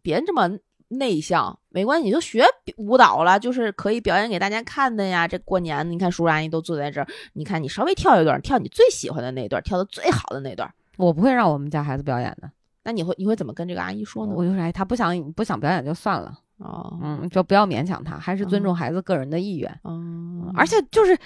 [0.00, 0.50] 别这么
[0.88, 2.44] 内向，没关系，你就学
[2.76, 5.28] 舞蹈了，就是可以表演给大家看的呀。
[5.28, 12.50] 这过年你看叔叔阿姨都坐在这儿，你看你稍微跳一段，跳你最喜欢的那段，跳的最好的那段，我不会让我们家孩子表演的。
[12.84, 14.32] 那你会你会怎么跟这个阿姨说呢？
[14.34, 19.80] 我就说哎，他不想不想表演就算了，哦，嗯，就不要勉强他，还是尊重孩子个人的意愿。
[19.84, 21.18] 嗯，而且就是，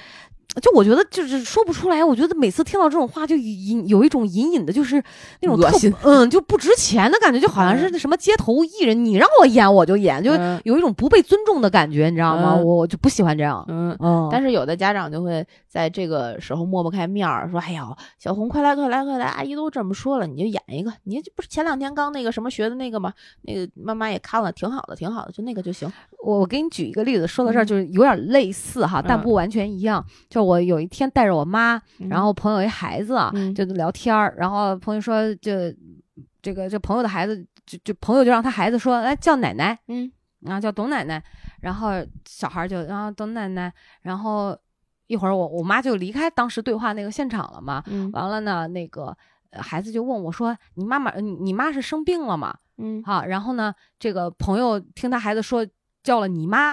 [0.60, 5.02] 就我觉得就是说不出来，我觉得每次听到这种话，就隐有一种隐隐的，就是
[5.40, 12.54] 那种特恶心嗯，就不值钱的感觉，就好像是那什么街头艺人，你让我演我就演，就嗯有一种不被尊重的感觉，你知道吗？
[12.56, 13.64] 嗯我我就不喜欢这样。
[13.68, 13.96] 嗯。
[14.00, 20.92] 嗯，但是有的家长就会在这个时候抹不开面儿，说：“哎呦，小红，快来快来快来，阿姨都这么说了，你就演一个。
[21.04, 23.12] 你这不是前两天刚那个什么学的那个吗？
[23.42, 25.90] 那个妈妈也看了，挺好的，挺好的，就那个就行。
[26.24, 30.04] 我我给你举一个例子，说到这儿嗯就是有点类似哈，但嗯不完全一样。
[30.28, 32.08] 就我有一天带着我妈，嗯。
[32.08, 33.54] 然后朋友一孩子啊，嗯。
[33.54, 35.52] 就聊天儿，然后朋友说就
[36.42, 40.10] 这个这朋友的孩子，就就朋友就让他孩子说，来叫奶奶，嗯。
[40.40, 41.22] 然后叫董奶奶，
[41.60, 41.90] 然后
[42.26, 44.58] 小孩儿就然后董奶奶，然后
[45.06, 48.10] 一会儿我我妈就离开当时对话那个现场了嘛，嗯。
[48.12, 49.14] 完了呢，那个
[49.50, 52.56] 呃孩子就问我说，你妈妈你你妈是生病了吗？
[52.78, 53.02] 嗯。
[53.04, 55.66] 好，然后呢，这个朋友听他孩子说
[56.02, 56.72] 叫了你妈，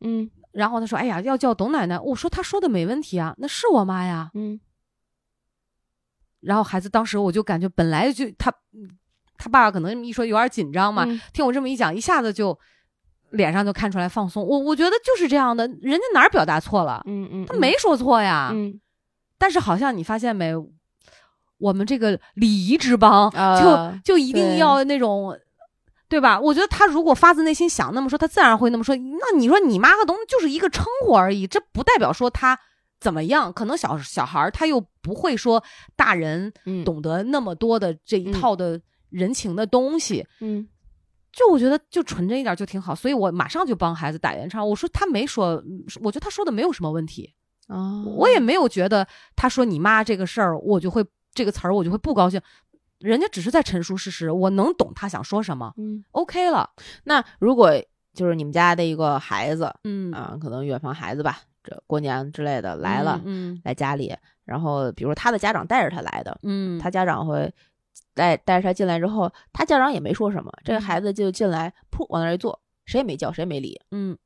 [0.00, 4.30] 嗯然后他说：“哎呀，要叫董奶奶。”我说：“他说的没问题啊，那是我妈呀。
[4.34, 4.58] 嗯”
[6.40, 8.52] 然后孩子当时我就感觉本来就他
[9.36, 12.56] 他爸爸可能这么一说有点紧张嘛，嗯听我这么一讲，一下子就
[13.30, 14.46] 脸上就看出来放松。
[14.46, 17.02] 我我觉得就是这样的，人家哪儿表达错了？
[17.06, 18.50] 嗯嗯，他没说错呀。
[18.52, 18.80] 嗯
[19.36, 20.54] 但是好像你发现没，
[21.58, 25.36] 我们这个礼仪之邦，啊就就一定要那种，
[26.08, 26.38] 对吧？
[26.38, 28.94] 我觉得他如果发自内心想那么说，他自然会那么说。
[28.94, 32.58] 那你说你妈和东就是一个称呼而已，这不代表说他
[33.00, 33.52] 怎么样。
[33.52, 35.62] 可能小小孩儿他又不会说
[35.96, 38.80] 大人嗯懂得那么多的这一嗯套的
[39.10, 40.68] 人情的东西，嗯
[41.32, 44.68] 就我觉得就纯真一点就挺好，所以我马上就帮孩子打圆场。
[44.68, 47.34] 我说他没说，嗯我觉得他说的没有什么问题，
[47.66, 52.40] 啊，我也没有觉得他说你妈这个事儿，我就会这个词儿我就会不高兴。
[53.04, 56.70] 人家只是在陈述事实，我能懂他想说什么嗯，，OK 了。
[57.04, 57.70] 那如果
[58.14, 67.52] 就是你们家的一个孩子嗯啊，可能远房孩子吧，这过年之类的来了，嗯来家里，然后比如说他的家长带着他来的，嗯，他家长会
[68.14, 74.16] 带带着他进来之后，他家长也没说什么，这个嗯孩子就进来，噗往那儿一坐，谁也没叫，谁也没理，嗯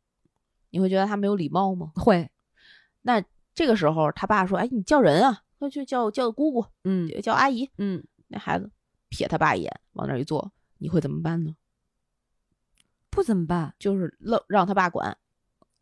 [0.70, 1.90] 你会觉得他没有礼貌吗？
[1.96, 2.30] 会
[3.02, 3.22] 那
[3.54, 7.70] 这个时候他爸说：“哎，你叫人啊，快去叫叫姑姑，嗯叫阿姨。
[7.78, 8.70] 嗯，”那孩子
[9.10, 11.54] 瞥他爸一眼，往那儿一坐，你会怎么办呢？
[13.10, 13.74] 不怎么办？
[13.78, 15.16] 就是愣让他爸管。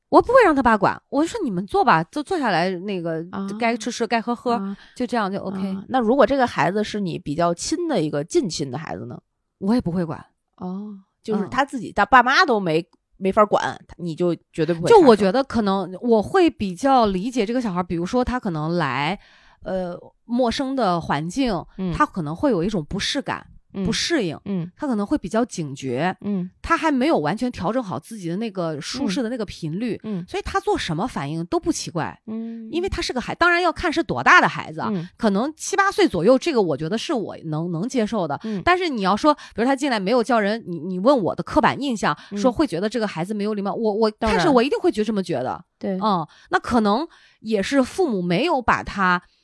[0.08, 9.20] 我不会让他爸管，我就说你们坐吧，就坐下来，那个啊该吃吃，该喝喝，啊就这样就 OK，、啊那如果这个孩子是你比较亲的一个近亲的孩子呢？
[9.58, 10.24] 我也不会管。
[10.58, 14.88] 哦，就是嗯他自己，他爸妈都没没法管，你就绝对不会。
[14.88, 19.18] 就我觉得可能我会比较理解这个小孩，比如说他可能来，
[19.66, 23.44] 呃，陌生的环境，嗯他可能会有一种不适感、
[23.84, 38.40] 不适应，嗯他可能会比较警觉，嗯他还没有完全调整好自己的那个舒适的那个频率，嗯所以他做什么反应都不奇怪，嗯，因为他是个孩，当然要看是多大的孩子啊，嗯可能七八岁左右，这个我觉得是我能能接受的。
[38.44, 47.06] 嗯但是你要说，比如他进来没有叫人，你你问我的刻板印象，嗯说会觉得这个孩子没有礼貌，我我开始我一定会觉这么觉得，对，嗯，那可能
[47.40, 49.35] 也是父母没有把他提，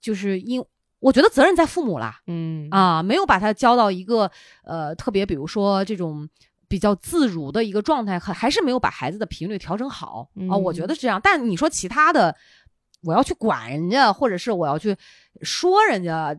[0.00, 0.64] 就是因
[1.00, 4.30] 我觉得责任在父母啦，嗯啊，没有把他教到一个
[4.64, 6.28] 呃特别，比如说这种。
[6.70, 11.18] 比较自如的一个状态，还还是没有把孩子的频率调整好、啊，我觉嗯得是这样。
[11.24, 12.36] 但你说其他的，
[13.04, 14.94] 我要去管人家，或者是我要去
[15.40, 16.38] 说人家，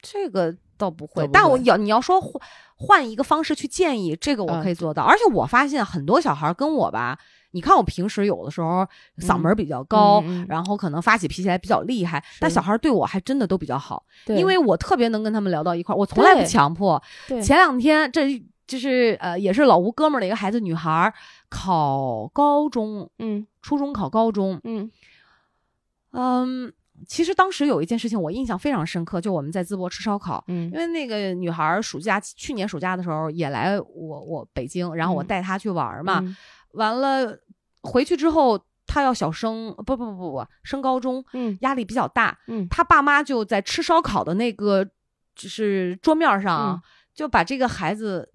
[0.00, 1.14] 这个倒不会。
[1.14, 2.40] 不会但我要你要说换
[2.76, 5.02] 换一个方式去建议，这个我啊可以做到。
[5.02, 7.18] 而且我发现很多小孩跟我吧，
[7.52, 8.86] 你看我平时有的时候
[9.18, 17.02] 嗓门儿比较高，然后可能发起脾气来比较厉害，但小孩对我还真的都比较好，因为我特别能跟他们聊到一块儿，我从来不强迫。
[17.42, 18.42] 前两天这。
[18.68, 21.14] 就是呃，也是老吴哥们儿的一个孩子，女孩儿
[21.48, 24.90] 考高中，嗯初中考高中，嗯
[26.12, 26.70] 嗯，
[27.06, 36.36] 其实当时有一件事情我印象非常深刻，就我们在淄博吃烧烤，嗯因为那个女孩儿暑假去年暑假的时候也来我我北京，然后我嗯带她去玩儿嘛，嗯
[36.72, 37.38] 完了
[37.82, 44.84] 回去之后他要小升，不不不不不升高中，嗯压力比较大，嗯他爸妈就在吃烧烤的那个
[45.34, 46.80] 就是桌面上
[47.14, 48.30] 就把这个孩子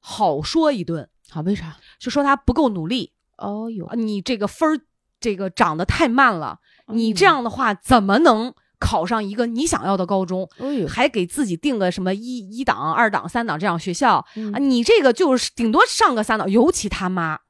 [0.00, 1.76] 好说一顿，好，为啥？
[1.98, 4.80] 就说他不够努力，哦哟，你这个分儿
[5.18, 6.58] 这个涨得太慢了，
[6.92, 10.48] 你这嗯样的话怎么能考上一个你想要的高中？
[10.58, 14.58] 哎呦还给自己定个什么一一档、二档、三档这样学校嗯啊？
[14.58, 17.40] 你这个就是顶多上个三档，尤其他妈。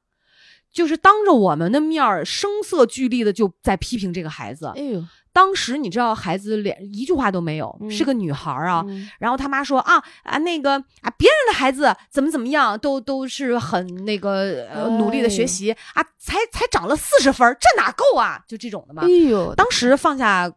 [0.71, 4.71] 就是当着我们的面儿声色俱厉的就在批评这个孩子。
[4.75, 5.03] 哎呦
[5.33, 8.83] 当时你知道孩子连一句话都没有，嗯是个女孩儿啊。
[8.87, 18.43] 嗯然后他妈说啊啊那个啊别人的孩子怎么怎么样，都都是很那个呃努力的学习啊，才才涨了四十分，这哪够啊？
[18.47, 19.07] 就这种的嘛哎。
[19.07, 20.51] 呦，当时放下，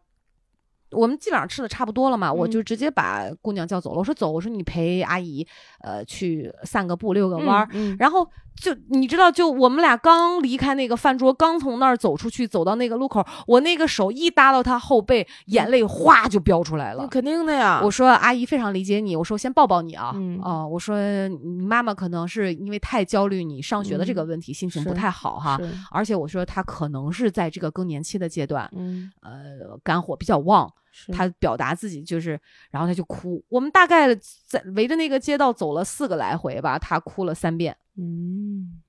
[0.89, 3.99] 我们基本上吃的差不多了嘛，我嗯就直接把姑娘叫走了。
[3.99, 5.47] 我说走，我说你陪阿姨
[5.83, 7.67] 呃去散个步，遛个弯儿。
[7.73, 8.27] 嗯然后
[8.59, 17.03] 就你知道，就我们俩刚离开那个饭桌，刚从那儿走出去，走到那个路口，我那个手一搭到他后背，眼泪哗就飙出来了。
[17.03, 17.81] 那肯定的呀。
[17.83, 20.95] 我说阿姨非常理解你，我说先抱抱你啊，嗯啊，我说
[21.29, 25.59] 你妈妈可能是因为太焦虑你上学的这个嗯问题，心情不太好哈。
[25.89, 32.39] 而且我说她可能是在这个更年期的阶段，嗯，呃，肝火比较旺，是她表达自己就是，
[32.69, 33.43] 然后他就哭。
[33.49, 34.13] 我们大概
[34.45, 37.75] 在围着那个街道走了四个来回吧，他哭了三遍。
[37.97, 38.81] 嗯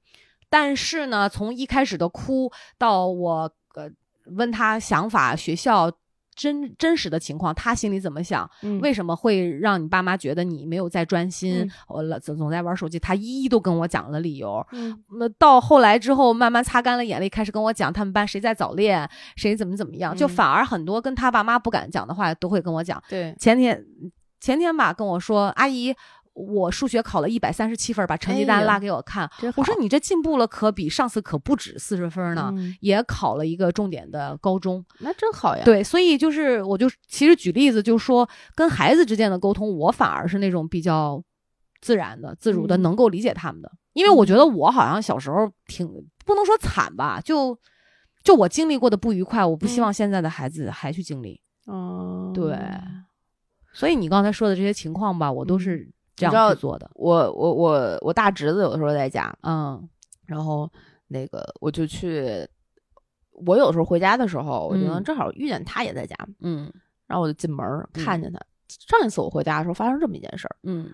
[0.48, 3.90] 但是呢，从一开始的哭到我呃
[4.26, 5.90] 问他想法、学校
[6.34, 12.98] 真真实的情况，他心里怎么想，嗯为什么会让你爸妈觉得你没有在专心嗯，我老总总在玩手机？
[12.98, 14.66] 他一一都跟我讲了理由。
[14.72, 23.02] 嗯那到后来之后，慢慢擦干了眼泪，开始跟我讲他们班谁在早恋，谁怎么怎么样，就嗯反而很多跟他爸妈不敢讲的话，都会跟我讲。
[23.08, 23.84] 对，前天
[24.40, 25.94] 前天吧，跟我说阿姨。
[26.34, 29.30] 我数学考了一百三十七分，把成绩单拉给我看。
[29.56, 34.84] 我说你这进步了，可比上次可不止四十分呢，嗯也考了一个重点的高中。
[35.00, 41.22] 那真好呀。，对，所以就是我就其实举例子，就是说跟孩子之间的沟通，我反而是那种比较
[41.80, 43.70] 自然的、自如的，嗯能够理解他们的。
[43.92, 45.86] 因为我觉得我好像小时候挺
[46.24, 47.58] 不能说惨吧，就
[48.24, 51.38] 就我经历过的不愉快，我不希嗯望现在的孩子还去经历。
[51.66, 52.58] 哦，对，
[53.74, 56.90] 所以你刚才说的这些情况吧，我都是这样去做的。
[56.94, 59.88] 我我我我大侄子有的时候在家，嗯。
[60.26, 60.70] 然后
[61.08, 62.46] 那个我就去，
[63.32, 65.04] 我有时候回家的时候，我就能嗯。
[65.04, 66.72] 正好遇见他也在家，嗯。
[67.06, 68.40] 然后我就进门看见他。
[68.68, 70.90] 上一次我回家的时候发生这么一件事儿，嗯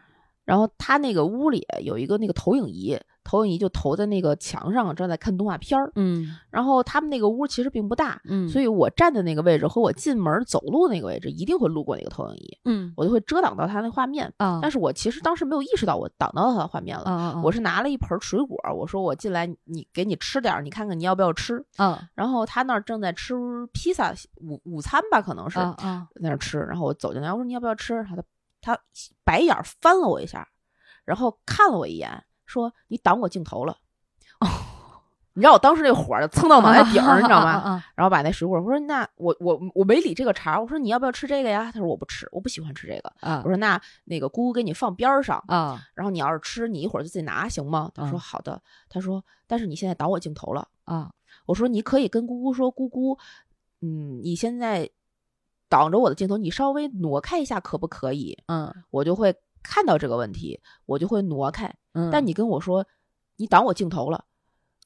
[0.48, 5.92] 然后他那个屋里有一个那个投影仪，投影仪就投在那个墙上，正在看动画片儿。
[5.94, 14.32] 嗯然后他们那个屋其实并不大，嗯，所以我站的那个位置和我进门走路那个位置一定会路过那个投影仪，嗯我就会遮挡到他那画面。
[14.38, 17.04] 啊，但是我其实当时没有意识到我挡到他的画面了。
[17.04, 21.62] 啊啊，我是拿了一盆水果，我说我进来，你给你吃点儿，你看看你要不要吃。
[21.76, 23.34] 啊然后他那儿正在吃
[23.74, 26.58] 披萨午午餐吧，可能是、啊啊在那儿吃。
[26.60, 28.02] 然后我走进来，我说你要不要吃？
[28.08, 28.16] 他
[28.60, 28.78] 他
[29.24, 30.48] 白眼翻了我一下，
[31.04, 33.76] 然后看了我一眼，说你挡我镜头了。
[35.34, 37.50] 你知道我当时那火儿蹭到脑袋顶儿，你知道吗？
[37.62, 41.70] 啊然后把那水果，我说那我我我没理这个茬儿，我说你要不要吃这个呀？
[41.72, 43.12] 他说我不吃，我不喜欢吃这个。
[43.20, 47.88] 啊我说那那个姑姑给你放边儿上，啊然后你要是吃，你一会儿就自己拿行吗？
[47.94, 48.60] 他说嗯好的。
[48.88, 50.66] 他说但是你现在挡我镜头了。
[50.82, 51.12] 啊
[51.46, 53.16] 我说你可以跟姑姑说，姑姑，
[53.80, 54.90] 嗯，你现在
[55.68, 58.36] 挡着我的镜头，你稍微挪开一下可不可以？
[58.46, 61.72] 嗯我就会看到这个问题，我就会挪开。
[61.94, 62.84] 嗯，但你跟我说
[63.36, 64.24] 你挡我镜头了，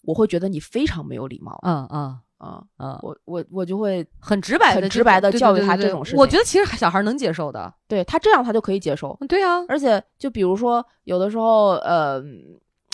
[0.03, 2.67] 我会觉得你非常没有礼貌嗯嗯嗯！
[2.79, 7.73] 嗯，我我我就会很直白的很直白地对对教育他这种事情我觉得其实小孩能接受的。
[7.87, 9.17] 对他这样他就可以接受。
[9.29, 12.21] 对啊，而且就比如说，有的时候，呃，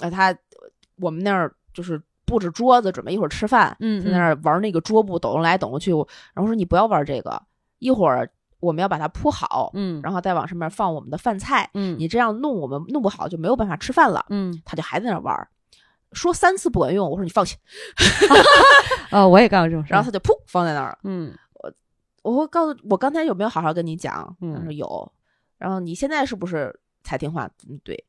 [0.02, 0.36] 呃，他
[1.00, 5.92] 我们那儿就是布置桌子，准备一会儿吃饭，嗯在那儿玩那个桌布，抖动来抖动去，
[6.34, 7.40] 然后说你不要玩这个，
[7.78, 8.28] 一会儿
[8.60, 14.26] 我们要把它铺好，嗯然后再往上面放我们的饭菜，嗯你这样弄我们弄不好就没有办法吃饭了。
[14.30, 15.48] 嗯他就还在那玩儿，
[16.12, 17.56] 说三次不管用，我说你放弃，
[19.10, 19.92] 呃， 我也干过这种事。
[19.92, 20.98] 然后他就噗放在那儿了。
[21.04, 21.72] 嗯我
[22.22, 24.36] 我会告诉我刚才有没有好好跟你讲？
[24.40, 25.12] 嗯他说有，
[25.56, 27.48] 然后你现在是不是才听话？
[27.68, 28.04] 嗯，对，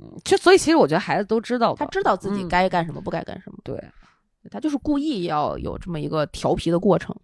[0.00, 3.58] 嗯就所以其实我觉得孩子都知道，他知道自己嗯该干什么，不该干什么。
[3.64, 3.82] 对。
[4.50, 7.14] 他就是故意要有这么一个调皮的过程。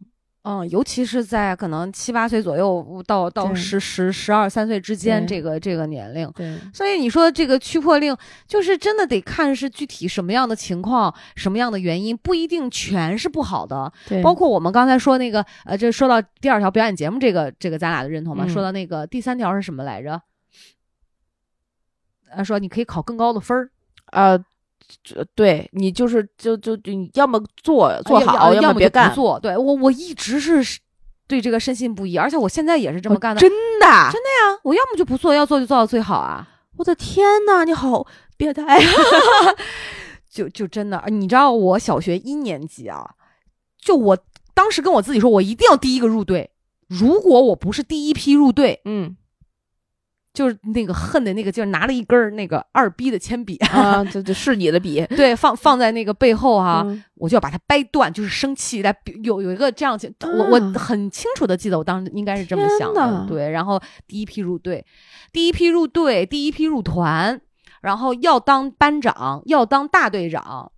[0.45, 8.15] 嗯，尤其是在可能七八岁左右到到十十十二三岁之间这个这个年龄，对，所以你说这个驱破令，
[8.47, 13.91] 就是真的得看是具体什么样的情况，什么样的原因，不一定全是不好的。
[14.07, 18.45] 对包括我们刚才说那个，呃，这说到第二条表演节目，这个这个咱俩的认同吗？
[18.47, 20.21] 嗯说到那个第三条是什么来着？
[22.31, 23.71] 呃，说你可以考更高的分儿，
[24.07, 24.45] 啊，这
[25.35, 29.13] 对你就是就就就你要么做做好，么要么别干。
[29.15, 29.39] 做。
[29.41, 30.79] 对我我一直是
[31.27, 33.41] 对这个深信不疑，而且我现在也是这么干的。
[33.41, 33.87] 真的？
[34.13, 36.49] 真的呀，我要么就不做，要做就做到最好啊。
[36.77, 38.07] 我的天呐，你好
[38.37, 38.81] 变态！
[40.31, 43.11] 就就真的，你知道我小学一年级啊，
[43.81, 44.19] 就我
[44.53, 46.51] 当时跟我自己说，我一定要第一个入队。
[46.89, 49.17] 如果我不是第一批入队，嗯
[50.35, 55.07] 就是那个恨的那个劲儿，拿了一根儿那个二逼的铅笔， 啊，这这是你的笔。
[55.11, 57.03] 对，放放在那个背后哈、嗯。
[57.15, 58.83] 我就要把它掰断，就是生气。
[58.83, 64.85] 来有有一个这样情，我我啊很清楚的记得我当时应该是这么想的，对，然后第一批入队，
[65.33, 67.41] 第一批入队，第一批入团，
[67.81, 70.73] 然后要当班长，要当大队长，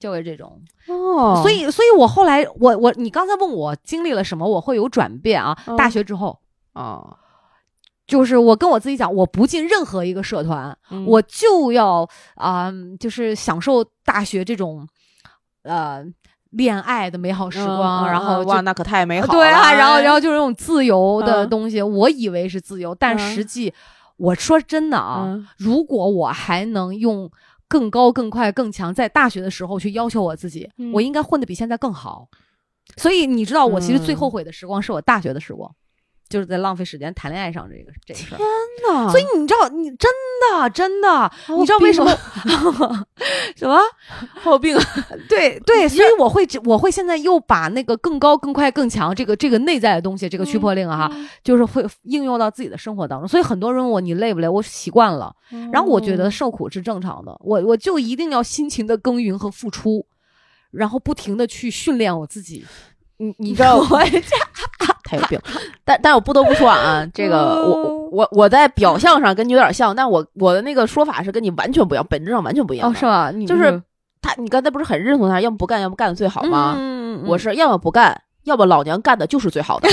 [0.00, 5.76] 就是这种，哦，所以所以我后来我我你刚才问我经历了什么，我会有转变啊，嗯。
[5.76, 6.40] 大学之后。
[6.72, 7.16] 啊，
[8.06, 14.86] 就是我跟我自己讲，我不进任何一个社团，嗯我就要啊、就是享受大学这种
[15.62, 16.04] 呃
[16.50, 19.32] 恋爱的美好时光，嗯然后哇，那可太美好了。
[19.32, 23.74] 对啊，然后哎然后就是那种自由的嗯东西，我以为是自由，但嗯实际、
[24.16, 27.28] 我说真的啊，嗯如果我还能用
[27.68, 32.28] 更高、更快、更强，在大学的时候去要求我自己，嗯我应该混得比现在更好。
[32.96, 35.68] 所以你知道，我其实最嗯后悔的时光是我大学的时光。
[36.28, 38.38] 就是在浪费时间谈恋爱上这个这个事儿，
[38.88, 40.10] 呐所以你知道，你真
[40.52, 42.10] 的真的，你知道为什么？
[43.56, 43.78] 什么？
[44.44, 44.76] 我有病。
[45.28, 53.28] 对对，所以我会我会现在又把那个更高、更快、更强这个这个内在的东西，这个驱破令啊，嗯就是会应用到自己的生活当中。
[53.28, 55.34] 所以很多人问我你累不累，我习惯了，
[55.72, 60.06] 然后我觉得受苦是正常的，我我就一定要辛勤的耕耘和付出，
[60.70, 62.64] 然后不停的去训练我自己。
[63.18, 63.84] 你你知道我
[65.04, 65.40] 他有病，
[65.84, 73.30] 但但我不得不说啊，这个我嗯我我在表象上跟你有点像，但我我的那个说法是跟你完全不一样，本质上完全不一样哦，是吧？
[73.32, 73.80] 你就是
[74.20, 76.74] 他，你刚才不是很认同他，要么不干，要么干的最好吗？
[76.76, 79.88] 嗯，我是要么不干，要么老娘干的就是最好的。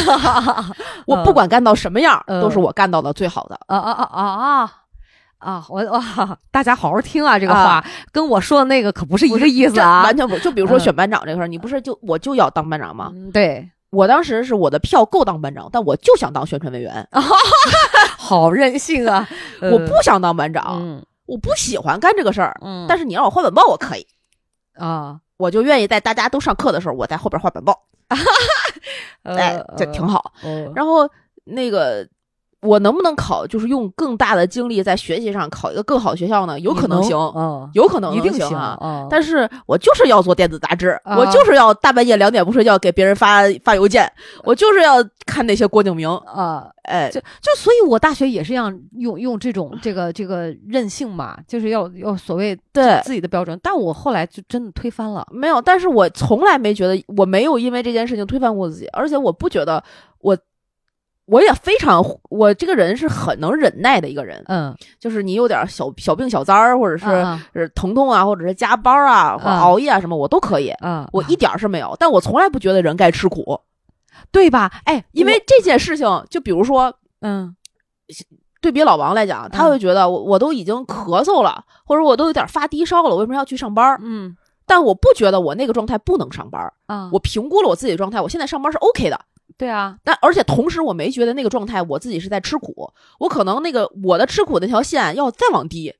[1.05, 3.55] 我不管干到什么样，嗯都是我干到的最好的。
[3.67, 4.71] 啊啊啊啊啊
[5.43, 5.53] 啊！
[5.53, 10.03] 啊，我哇，大家好好听啊，这个话、跟我说的那个可不是一个意思啊。
[10.03, 10.37] 完全不。
[10.39, 13.11] 就比如说嗯选班长这块儿，你不是就我就要当班长吗？
[13.13, 17.07] 嗯对，我当时是我的票够当班长，但我就想当宣传委员，
[18.17, 19.27] 好任性啊！
[19.61, 22.57] 我不想当班长，嗯我不喜欢干这个事儿。
[22.61, 24.05] 嗯，但是你让我画本报，我可以，
[24.77, 27.77] 啊，我就愿意在大家都上课的时候，我在后边画本报，
[29.23, 30.33] 哎，这挺好。
[30.75, 31.09] 然后
[31.43, 32.07] 那个。
[32.63, 33.45] 我能不能考？
[33.45, 36.59] 就是用更大的精力在学习上考一个更好学校呢？
[36.59, 38.77] 有可能行，嗯，有可能一定行啊。
[38.79, 39.07] 啊。
[39.09, 44.09] 但是我就是要做电子杂志，啊我就是要大半夜两点不睡觉给别人发发邮件，
[44.43, 53.59] 我就是要看那些郭敬明，啊，哎，就就所以，我大学也是一样用用这种这个这个任性嘛，就是要要所谓对自己的标准。
[53.61, 55.27] 但我后来就真的推翻了。
[55.31, 59.83] 没有，但是我从来没觉得我没有因为这件事情推翻过自己，而且我不觉得
[60.19, 60.37] 我。
[61.25, 71.95] 我也非常，我这个人是很能忍耐的一个人，嗯，就是你有点小小病小灾儿，或者是、啊是疼痛啊，或者是加班啊，或熬夜啊什么，我都可以，嗯，我一点儿是没有。
[71.97, 73.59] 但我从来不觉得人该吃苦，
[74.31, 74.69] 对吧？
[74.85, 77.55] 哎，因为这件事情，就比如说嗯
[78.61, 83.97] 对比老王来讲，他嗯会觉得我我都已经咳嗽了，或者我都有点发低烧了，我为什么要去上班？
[84.03, 86.71] 嗯但我不觉得我那个状态不能上班。
[86.85, 89.19] 啊，我评估了我自己的状态，我现在上班是 OK 的。
[89.57, 95.93] 对啊，但而且同时，我没觉得那个状态我自己是在吃苦，我可能那个我的吃苦那条线要再往低。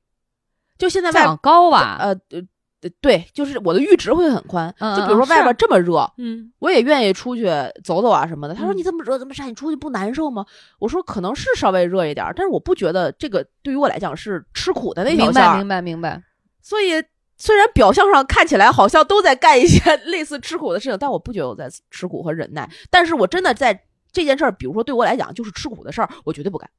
[0.76, 1.96] 就现在外再往高吧。
[2.00, 2.42] 呃呃
[2.82, 4.74] 呃对，就是我的阈值会很宽。
[4.78, 7.46] 嗯就比如说嗯外边是这么热，嗯我也愿意出去
[7.82, 8.54] 走走啊什么的。
[8.54, 10.44] 他说嗯你这么热这么晒，你出去不难受吗？
[10.78, 15.56] 我说可能是稍微热一点，但是我不觉得这个对于我来讲是吃苦的那条线儿。
[15.56, 16.22] 明白明白明白。
[16.60, 17.02] 所以
[17.44, 22.66] 虽然表象上看起来好像都在干一些 类似吃苦的事情，但我不觉得我在吃苦和忍耐。
[22.90, 23.78] 但是我真的在
[24.10, 26.70] 这件事儿，比如说对我来讲就是吃苦的事儿，我绝对不干。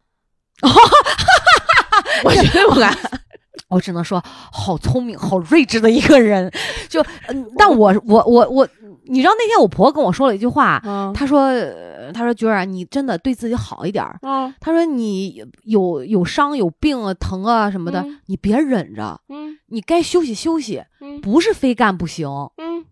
[2.24, 2.92] 我绝对不干。
[3.70, 6.52] 我只能说，好聪明、好睿智的一个人。
[6.90, 8.68] 就，嗯，但我我我我，
[9.06, 14.18] 你知道那天我婆跟我说了一句话，嗯她说，呃她说娟儿啊，你真的对自己好一点儿。
[14.22, 21.20] 嗯她说你有有伤有病啊疼啊什么的，嗯你别忍着，嗯你该休息休息，嗯。
[21.22, 22.28] 不是非干不行。
[22.58, 22.86] 嗯。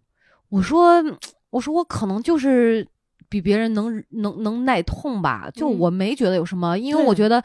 [0.50, 1.04] 我说，
[1.50, 2.88] 我说我可能就是
[3.30, 5.80] 比别人能能能耐痛吧，就嗯。
[5.80, 7.44] 我没觉得有什么，因为我觉得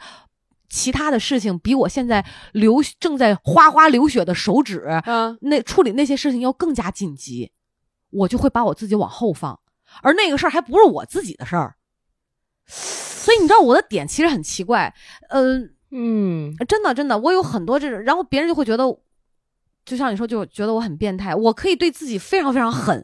[0.69, 5.37] 其他的事情比我现在流正在哗哗流血的手指嗯。
[5.41, 7.51] 那处理那些事情要更加紧急，
[8.11, 9.59] 我就会把我自己往后放，
[10.03, 11.75] 而那个事儿还不是我自己的事儿。
[12.67, 14.93] 所以你知道我的点其实很奇怪，
[15.29, 16.55] 嗯、嗯。
[16.67, 18.85] 真的真的，我有很多这种，然后别人就会觉得，
[19.89, 21.33] 就像你说，就觉得我很变态。
[21.33, 23.03] 我可以对自己非常非常狠，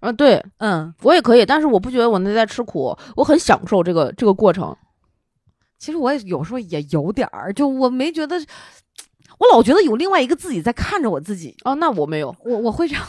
[0.00, 4.74] 啊，对嗯，我也可以，但是我不觉得我那在吃苦，我很享受这个这个过程。
[5.78, 8.36] 其实我也有时候也有点儿，就我没觉得，
[9.38, 12.34] 我老觉得有另外一个自己在看着我自己，哦，那我没有。
[12.46, 13.04] 我我会这样，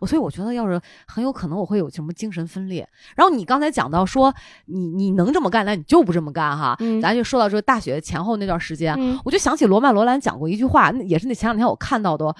[0.00, 2.88] 我所以我觉得要是很有可能我会有什么精神分裂。
[3.16, 4.34] 然后你刚才讲到说
[4.66, 8.94] 你你能这么干，那你就不这么干哈，嗯咱就说到这个大学前后那段时间。
[8.98, 12.34] 嗯我就想起罗曼·罗兰讲过一句话，那也是那前两天我看到的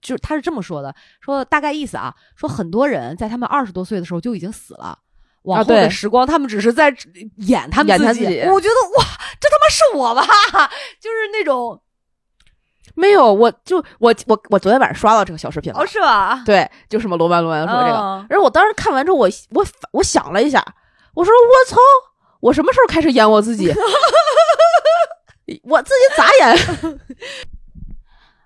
[0.00, 4.98] 就是他是这么说的，说大概意思啊，说很多人在他们二十多岁的时候就已经死了。
[5.42, 6.94] 往后的时光，他们只是在
[7.38, 8.24] 演他们自己。
[8.24, 9.04] 自己我觉得哇，
[9.40, 10.22] 这他妈是我吧？
[11.00, 11.82] 就是那种
[12.94, 15.80] 没有，我就我我我昨天晚上刷到这个小视频了。
[15.80, 16.42] 哦，是吧？
[16.44, 17.94] 对，就什么罗曼罗兰说这个。
[17.96, 20.64] 哦然后我当时看完之后，我我我想了一下，
[21.14, 21.76] 我说我操，
[22.40, 23.72] 我什么时候开始演我自己？
[25.64, 26.56] 我自己咋演？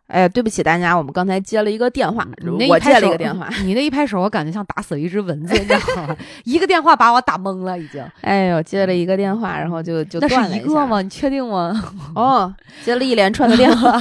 [0.08, 2.26] 哎，对不起大家，我们刚才接了一个电话，
[2.68, 3.48] 我接了一个电话。
[3.64, 6.16] 你那一拍手，我感觉像打死了一只蚊子，你知道吗？
[6.44, 8.04] 一个电话把我打懵了，已经。
[8.20, 10.86] 哎呦，接了一个电话，然后就就断了下是一个？
[10.86, 11.02] 吗？
[11.02, 11.72] 你确定吗？
[12.14, 12.54] 哦，
[12.84, 14.00] 接了一连串的电话，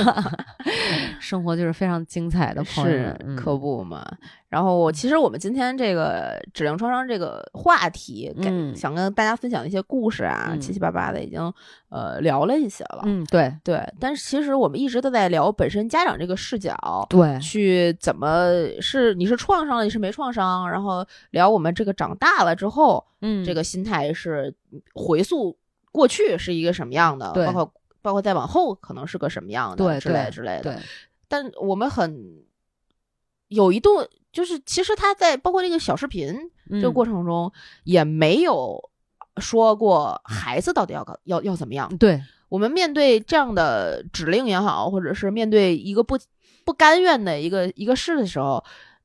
[1.20, 4.06] 生活就是非常精彩的，朋友是可不嘛。
[4.48, 11.42] 然后我其实我们今天这个质量创伤这个话题，给嗯想跟大家分享的一些故事啊，嗯七七八八的已经
[11.90, 13.02] 呃聊了一些了。
[13.06, 16.76] 嗯，对对，但是其实我们一直都在聊本身家长这个视角，
[17.10, 24.54] 对，去怎么是你是创伤了，你是没创伤，然后聊我们这个长大了之后，嗯，这个心态是
[24.94, 25.58] 回溯
[25.92, 30.62] 过去是一个什么样的，包括包括再往后可能是个什么样的，对之类对之类的。
[30.62, 30.78] 对，
[31.28, 32.44] 但我们很
[33.48, 33.90] 有一度，
[34.36, 36.38] 就是其实他在包括这个小视频
[36.70, 37.50] 这个嗯过程中，
[37.86, 38.78] 也没有
[39.38, 41.98] 说过孩子到底要搞要要怎么样。
[41.98, 46.20] 对我们面对这样的指令也好，或者是面对一个不
[46.66, 48.62] 不甘愿的一个一个事的时候，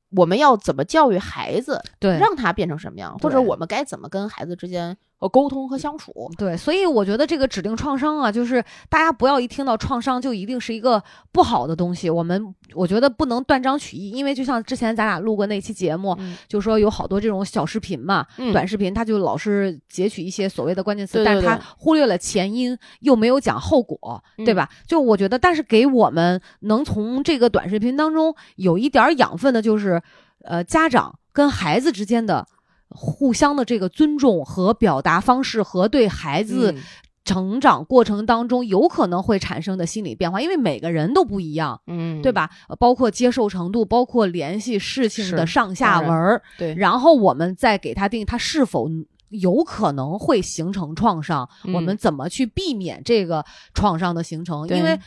[0.09, 6.11] 我们要怎么教育孩子，对，让他变成什么样，或者我们该怎么跟孩子之间呃沟通和相处。
[6.37, 11.01] 对，所以我觉得这个指定创伤啊，就是大家不要一听到创伤就一定是一个
[11.31, 12.09] 不好的东西。
[12.09, 24.69] 我们我觉得不能断章取义，因为就像之前咱俩录过那期节目，嗯就说有好多这种小视频嘛，嗯短视频，他就老是截取一些所谓的关键词，但是他对对对忽略了前因，又没有讲后果，对嗯吧？
[24.87, 30.01] 就我觉得，但是给我们能从这个短视频当中有一点儿养分的，就是
[30.43, 32.47] 呃，家长跟孩子之间的。
[32.91, 36.81] 互相的这个尊重和表达方式，和对孩子嗯
[37.23, 42.31] 成长过程当中有可能会产生的心理变化，因为每个人都不一样，嗯，对？
[42.31, 42.49] 吧？
[42.67, 48.89] 呃包括接受程度，包括联系事情的上下文儿，对，然后我们再给他定义他是否
[49.29, 54.67] 有可能会形成创伤，我们嗯怎么去避免这个创伤的形成？
[54.67, 54.99] 因为。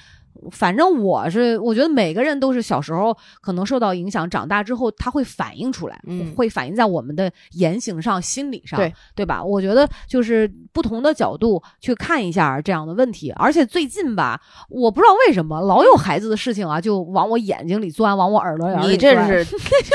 [0.51, 9.43] 反正我是，我觉得每个人都是小时候可能受到影响，长大之后他会反映出来，嗯会反映在我们的言行上、心理上，对对吧？
[9.43, 13.31] 我觉得就是不同的角度去看一下这样的问题。
[13.37, 18.97] 而且最近吧，我不知道为什么老有孩子的事情啊，就往我眼睛里钻，往我耳朵眼里你。
[19.05, 19.45] 这是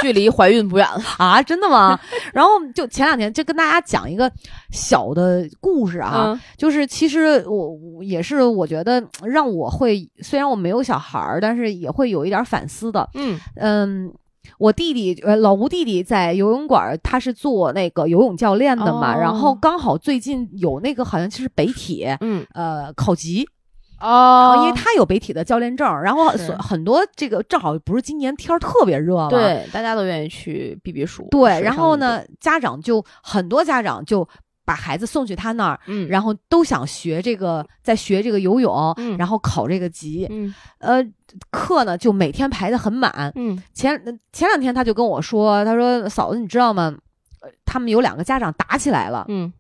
[0.02, 1.02] 距离怀孕不远了。
[1.18, 2.00] 啊，真的吗？
[2.34, 4.32] 然后就前两天就跟大家讲一个
[4.72, 13.10] 小的故事啊，嗯就是其实我我也是我觉得让我会，虽然我没有小孩儿，但是也会有一点反思的。
[13.16, 14.14] 嗯嗯，
[14.60, 22.06] 我弟弟呃老吴弟弟在游泳馆儿，他是做那个游泳教练的嘛，然后哦刚好最近有那个好像就是北体。
[22.22, 23.48] 嗯呃，考级，
[24.00, 31.28] 然哦后因为他有北体的教练证儿，然后所很多这个正好不是今年天儿特别热嘛，对，大家都愿意去避避暑。
[31.32, 34.28] 对，然后呢，，家长就很多家长就
[34.70, 40.28] 把孩子送去他那儿，嗯，然后都想学这个，在学这个游泳，嗯然后考这个级。
[40.30, 41.04] 嗯呃，
[41.50, 43.32] 课呢就每天排的很满。
[43.34, 46.94] 嗯前呃前两天他就跟我说，他说嫂子，你知道吗？
[47.42, 49.26] 呃他们有两个家长打起来了。
[49.28, 49.52] 嗯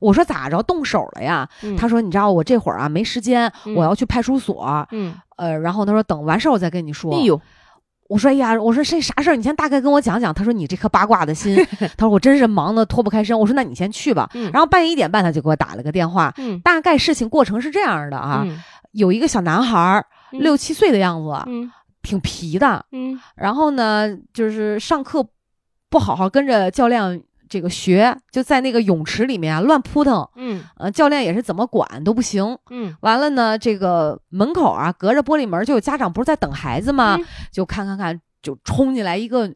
[0.00, 1.48] 我说咋着，动手了呀？
[1.62, 4.86] 嗯，他说你知道我这会儿啊没时间，嗯我要去派出所。
[4.90, 7.14] 嗯，呃，然后他说等完事儿我再跟你说。
[7.14, 7.40] 哎呦，
[8.08, 9.36] 我说哎呀，我说这啥事儿？
[9.36, 10.32] 你先大概跟我讲讲。
[10.34, 11.54] 他说你这颗八卦的心，
[11.96, 13.38] 他说我真是忙得脱不开身。
[13.38, 14.28] 我说那你先去吧。
[14.34, 18.58] 嗯然后半夜一点半他就给我打了个电话，嗯大概事情过程是这样的啊，嗯
[18.92, 21.70] 有一个小男孩六七岁的样子，嗯
[22.02, 22.84] 挺皮的。
[22.92, 25.26] 嗯然后呢，就是上课
[25.90, 30.28] 不好好跟着教练这个学，就在那个泳池里面啊乱扑腾。
[30.36, 32.56] 嗯呃，教练也是怎么管都不行。
[32.70, 37.16] 嗯完了呢，这个门口啊，隔着玻璃门就有家长不是在等孩子吗？
[37.18, 39.52] 嗯就看看看，就冲进来一个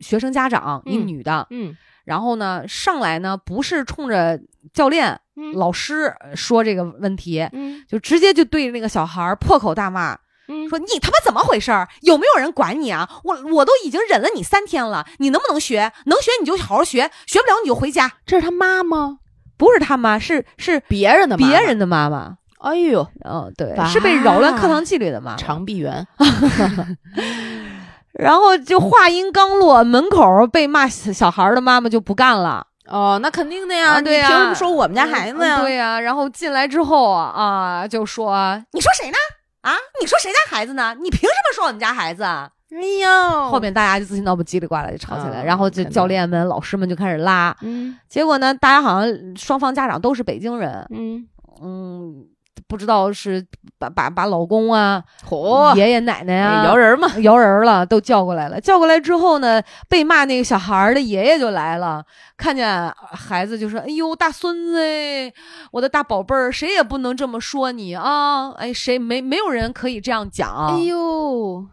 [0.00, 4.40] 学生家长，一嗯女的，嗯然后呢上来呢不是冲着
[4.72, 10.18] 教练、嗯老师呃说这个问题，嗯就直接就对着那个小孩破口大骂，
[10.48, 11.86] 嗯，说你他妈怎么回事儿？
[12.02, 13.08] 有没有人管你啊？
[13.24, 15.92] 我我都已经忍了你三天了，你能不能学？
[16.06, 18.12] 能学你就好好学，学不了你就回家。
[18.26, 19.18] 这是他妈吗？
[19.56, 22.36] 不是他妈，是是别人的妈妈别人的妈妈。
[22.60, 25.36] 哎呦，嗯，对，是被扰乱课堂纪律的妈妈。
[25.36, 26.06] 长臂猿，
[28.14, 32.66] 然后就话音刚落，门口被骂小小孩的妈妈就不干了。
[32.86, 35.58] 哦，那肯定的呀，啊对呀你凭什么说我们家孩子呀？
[35.58, 39.16] 嗯对呀、然后进来之后啊啊，就说你说谁呢？
[39.62, 40.94] 啊，你说谁家孩子呢？
[41.00, 42.50] 你凭什么说我们家孩子啊？
[42.70, 47.56] 哎呦，后面大家就自信闹不叽里呱啦就吵起来，啊然后就教练们、老师们就开始拉。
[47.62, 47.98] 嗯。
[48.08, 51.26] 结果呢，大家好像双方家长都是北京人，嗯，
[51.62, 52.27] 嗯，
[52.68, 53.44] 不知道是
[53.78, 58.60] 把把把老公啊、嚯，爷爷奶奶啊、摇人嘛，摇人了，都叫过来了。
[58.60, 62.04] 叫过来之后呢，被骂那个小孩的爷爷就来了，
[62.36, 65.32] 看见孩子就说：“哎呦，大孙子哎，
[65.72, 68.52] 我的大宝贝儿，谁也不能这么说你啊！
[68.58, 71.64] 哎，谁没没有人可以这样讲。”哎呦，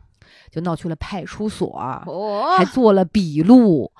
[0.49, 1.69] 就闹去了派出所，
[2.05, 3.91] 嚯，还做了笔录。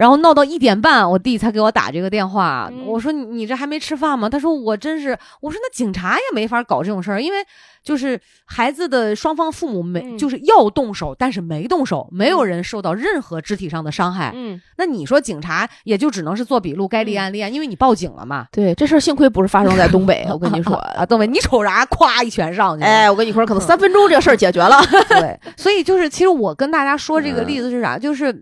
[0.00, 2.70] 然后闹到一点半，我弟才给我打这个电话。
[2.72, 4.30] 嗯我说你你这还没吃饭吗？
[4.30, 5.10] 他说我真是。
[5.42, 7.36] 我说那警察也没法搞这种事儿，因为
[7.84, 14.32] 就是孩子的双方父母没、嗯就是要动手，但是没动手，没有人受到任何肢体上的伤害。
[14.34, 18.46] 嗯，那你说警察也就只能是做笔录，该立案立案，因为你报警了嘛。
[18.50, 21.84] 对，这事儿幸亏不是发生在东北，我跟你说， 啊，东北，你瞅啥？
[21.84, 22.90] 咵一拳上去了。
[22.90, 24.80] 哎，我跟你说，可能三分钟这个事儿解决了。
[25.20, 27.98] 对，所以就是，其实我跟大家说这个例子是啥？
[27.98, 28.32] 就是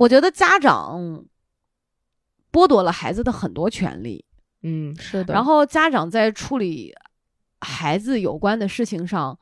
[0.00, 1.26] 我觉得家长
[2.50, 4.24] 剥夺了孩子的很多权利，
[4.62, 6.94] 嗯，是的然后家长在处理
[7.60, 9.38] 孩子有关的事情上，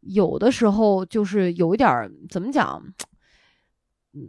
[0.00, 2.82] 有的时候就是有一点儿怎么讲？
[4.12, 4.28] 嗯，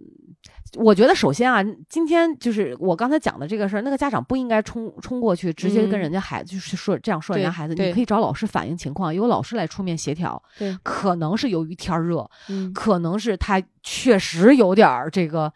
[0.77, 10.41] 我觉得首先啊，今天就是我刚才讲的这个事儿，那个家长不应该冲冲过去，直接跟嗯人家孩子、就是说这样说人家孩子，你可以找老师反映情况，由老师来出面协调。
[10.57, 15.51] 对，可能是由于天儿热，嗯可能是他确实有点儿这个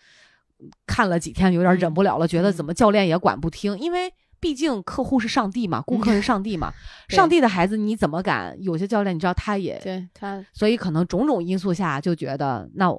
[0.88, 4.12] 看了几天有点忍不了了，觉得嗯怎么教练也管不听，因为。
[4.38, 6.72] 毕竟客户是上帝嘛，顾客是上帝嘛，
[7.10, 8.56] 对上帝的孩子你怎么敢？
[8.62, 12.92] 有些教练你知道他也对他，所以可能种种因素下就觉得，那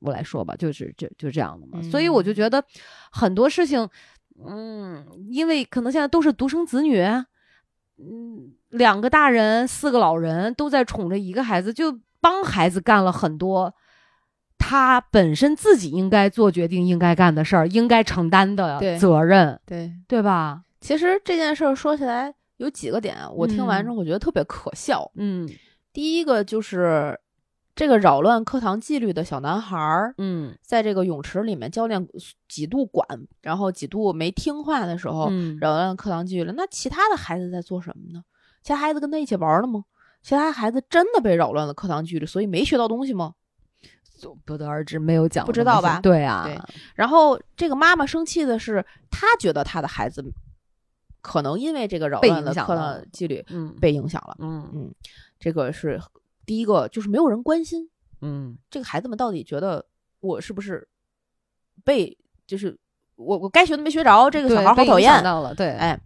[0.00, 1.78] 我我来说吧，就是就就这样的嘛。
[1.82, 2.62] 嗯所以我就觉得
[3.10, 3.88] 很多事情，
[4.46, 7.00] 嗯，因为可能现在都是独生子女，
[7.98, 13.74] 嗯，两个大人，四个老人都在宠着一个孩子，就帮孩子干了很多。
[14.60, 20.62] 他本身自己应该做决定、应该干的事儿、应该承担的责任，对，对吧？
[20.80, 25.10] 其实这件事儿说起来有几个点，我听完之后我觉得特别可笑。
[25.14, 25.48] 嗯
[25.92, 27.18] 第一个就是
[27.78, 32.04] 这个扰乱课堂纪律的小男孩儿，嗯在这个泳池里面，教练
[32.48, 33.06] 几度管，
[33.40, 36.52] 然后几度没听话的时候，嗯，扰乱课堂纪律了。
[36.54, 38.20] 那其他的孩子在做什么呢？
[38.64, 39.84] 其他孩子跟他一起玩了吗？
[40.22, 43.34] 其他孩子真的被扰乱了课堂纪律，所以没学到东西吗？
[44.44, 46.58] 不得而知，没有讲，不知道吧对啊，对
[46.96, 50.24] 然后这个妈妈生气的是，她觉得她的孩子
[51.20, 54.34] 可能因为这个扰乱了课堂纪律嗯被影响了。
[54.40, 54.92] 嗯嗯
[55.38, 56.00] 这个是
[56.48, 57.86] 第一个，就是没有人关心
[58.22, 59.84] 嗯这个孩子们到底觉得
[60.20, 60.88] 我是不是
[61.84, 62.74] 被，就是
[63.16, 65.22] 我我该学的没学着，这个小对孩好讨厌。
[65.22, 66.00] 到了，对，哎，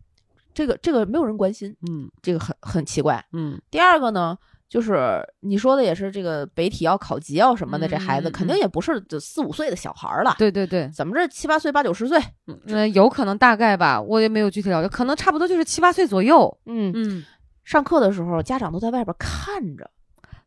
[0.53, 3.25] 这个这个没有人关心，嗯这个很很奇怪。
[3.33, 4.37] 嗯第二个呢，
[4.69, 12.19] 就是你说的也是这个北体要考级要什么的，这孩子肯定也不是就四五岁的小孩儿了，对对对，怎么着七八岁八九十岁，
[12.49, 16.59] 嗯、呃有可能大概吧，我也没有具体了解，可能差不多就是七八岁左右。
[16.67, 17.25] 嗯，嗯，
[17.65, 19.91] 上课的时候家长都在外边看着。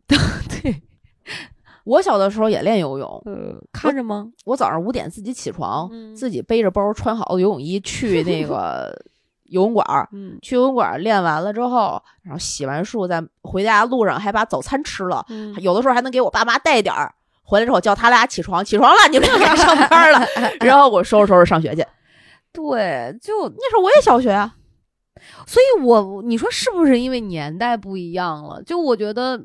[0.61, 0.81] 对，
[1.83, 4.27] 我小的时候也练游泳，呃，看着吗？
[4.45, 8.95] 我早上五点自己起床，嗯自己背着包，穿好游泳衣去那 个
[9.45, 10.07] 游泳馆儿。
[10.11, 17.13] 嗯去游泳馆练完了之后，然后洗完漱，在回家路上还把早餐吃了，嗯有的时候还能给我爸妈带点儿。
[17.47, 20.19] 回来之后叫他俩起床，起床了，你们俩该上班了。
[20.61, 21.85] 然后我收拾收拾上学去。
[22.51, 24.55] 对，就那时候我也小学啊，
[25.45, 28.63] 所以我你说是不是因为年代不一样了？
[28.63, 29.39] 就我觉得，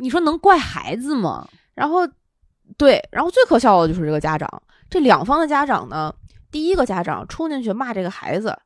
[0.00, 1.46] 你说能怪孩子吗？
[1.74, 2.00] 然后
[2.76, 6.14] 对，然后最可笑的就是这个家长，这两方的家长呢，
[6.50, 8.56] 第一个家长冲进去骂这个孩子，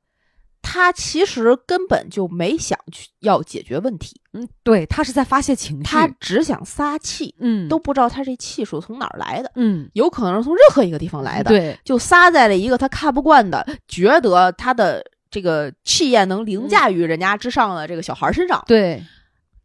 [0.63, 18.63] 他其实根本就没想去要解决问题，嗯，对他是在发泄情绪，他只想撒气，嗯都不知道他这气数从哪儿来的，嗯有可能是从任何一个地方来的，，对就撒在了一个他看不惯的，觉得他的这个气焰能凌驾于人家之上的这个小孩身上。
[18.67, 19.03] 对，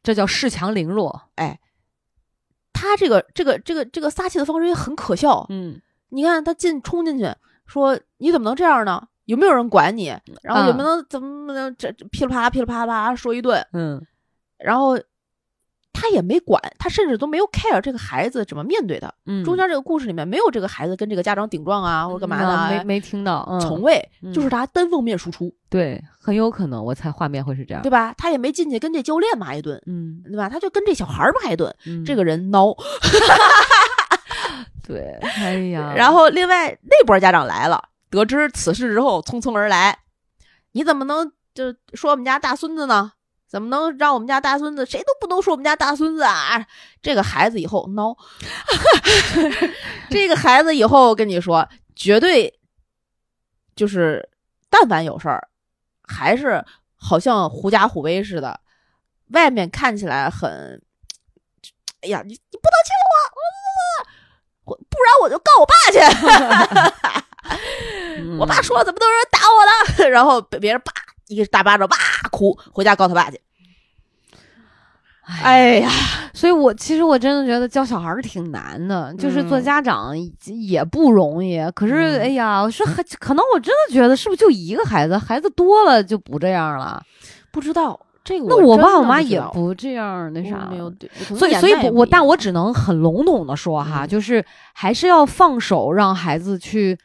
[0.03, 1.29] 这叫恃强凌弱。
[1.35, 1.59] 哎
[2.73, 7.29] 他这个这个这个这个撒气的方式也很可笑，嗯你看他进冲进去
[7.65, 9.07] 说你怎么能这样呢？
[9.25, 10.07] 有没有人管你？
[10.41, 13.63] 然后有没有能怎么能这这噼里啪啦噼里啪啦说一顿？
[13.73, 14.03] 嗯
[14.57, 14.99] 然后
[15.91, 19.13] 他也没管，他甚至都没有 care 这个孩子怎么面对的。
[19.25, 27.89] 嗯，中间这个故事里面没有这个孩子跟这个家长顶撞啊，或者干嘛的啊、没没听到，嗯，从未嗯就是他单方面输出，对，很有可能，我猜画面会是这样对。
[27.89, 28.13] 吧？
[28.17, 30.47] 他也没进去跟这教练骂一顿，嗯，对吧？
[30.47, 32.77] 他就跟这小孩儿骂一顿，嗯这个人孬。
[34.87, 39.99] 对，哎呀， 然后另外那波家长来了，得知此事之后，匆匆而来。
[40.71, 43.11] 你怎么能就说我们家大孙子呢？
[43.49, 46.63] 怎么能让我们家大孙子谁都不能说我们家大孙子啊？
[47.01, 48.15] 这个孩子以后孬，
[50.11, 52.59] 这个孩子以后跟你说，绝对
[53.75, 54.29] 就是
[54.69, 55.47] 但凡有事儿，
[56.03, 56.63] 还是
[56.95, 58.59] 好像狐假虎威似的，
[59.31, 60.79] 外面看起来很，
[62.01, 63.01] 哎呀，你你不能欺负
[64.65, 65.97] 我，我不然我就告我爸去。
[68.19, 69.65] 嗯 我爸说怎么都有人打我
[70.03, 70.91] 了，然后被别人叭
[71.29, 71.97] 一个大巴掌，哇
[72.29, 73.39] 哭，回家告他爸去。
[75.43, 75.91] 哎呀，
[76.33, 80.15] 所以我其实我真的觉得教小孩儿挺难的，就是做嗯家长
[80.45, 81.59] 也不容易。
[81.75, 87.01] 可是，嗯哎呀，我说还可能我真的觉得是不是就一个孩子，孩子多了就不这样了？
[87.51, 87.99] 不知道
[88.29, 96.95] 这个那我爸我妈也不这样，那啥没有，对所以，所以我，但我只能很笼统的说哈，嗯就是还是要放手，让孩子去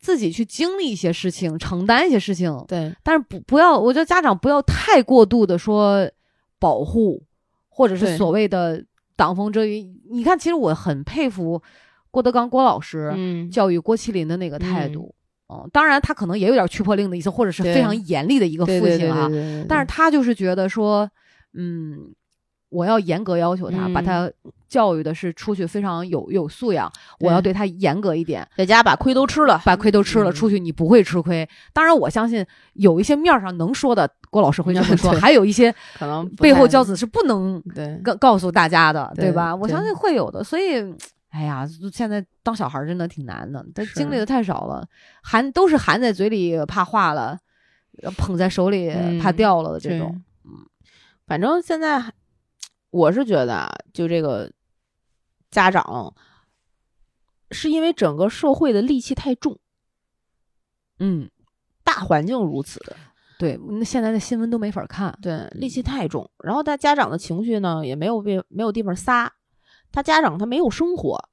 [0.00, 2.52] 自己去经历一些事情，承担一些事情。
[2.66, 6.10] 对但是不不要，我觉得家长不要太过度的说
[6.58, 7.22] 保护，
[7.68, 9.86] 或者是所谓的挡风遮雨。
[10.10, 11.62] 你看，其实我很佩服
[12.10, 15.14] 郭德纲郭老师嗯，教育郭麒麟的那个态度。
[15.14, 15.21] 嗯，
[15.72, 19.28] 当然他可能也有点驱迫令的意思，或者是非常严厉的一个父亲啊。
[19.68, 21.10] 但是他就是觉得说，
[21.54, 22.12] 嗯，
[22.68, 24.32] 我要严格要求他，把嗯他
[24.68, 26.90] 教育的是出去非常有有素养，
[27.20, 31.46] 我要对他严格一点，在家把亏都吃了，把亏都吃了，嗯出去你不会吃亏。
[31.72, 32.44] 当然，我相信
[32.74, 39.54] 有一些面儿上能说的，郭老师会这么说， 还有一些可能背后教子是不能对告告诉大家的，对吧？
[39.54, 40.82] 我相信会有的，所以。
[41.32, 44.86] 哎呀，现在当小孩儿真的挺难的，他经历的太少了，
[45.22, 47.38] 含都是含在嘴里怕化了，
[48.02, 50.22] 呃捧在手里怕嗯掉了的这对种。
[51.26, 52.12] 反正现在
[52.90, 54.52] 我是觉得啊，就这个
[55.50, 56.14] 家长
[57.50, 59.58] 是因为整个社会的戾气太重，
[60.98, 61.30] 嗯，
[61.82, 62.78] 大环境如此，
[63.38, 65.18] 对，那现在的新闻都没法看。
[65.22, 66.30] 对，戾气太重。
[66.44, 69.32] 然后他家长的情绪呢，也没有被没有地方撒，
[69.92, 71.28] 他家长他没有生活，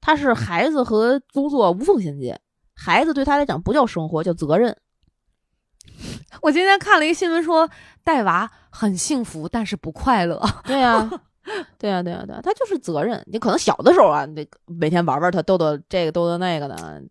[0.00, 2.38] 他是孩子和工作无缝衔接。
[2.74, 4.76] 孩子对他来讲不叫生活，叫责任。
[6.42, 7.70] 我今天看了一个新闻说，
[8.04, 10.40] 带娃很幸福，但是不快乐。
[10.64, 11.10] 对呀、
[11.78, 13.22] 对啊、对啊、对啊、他就是责任。
[13.26, 17.02] 你可能小的时候啊，你每天玩玩他，逗逗这个，逗逗那个的。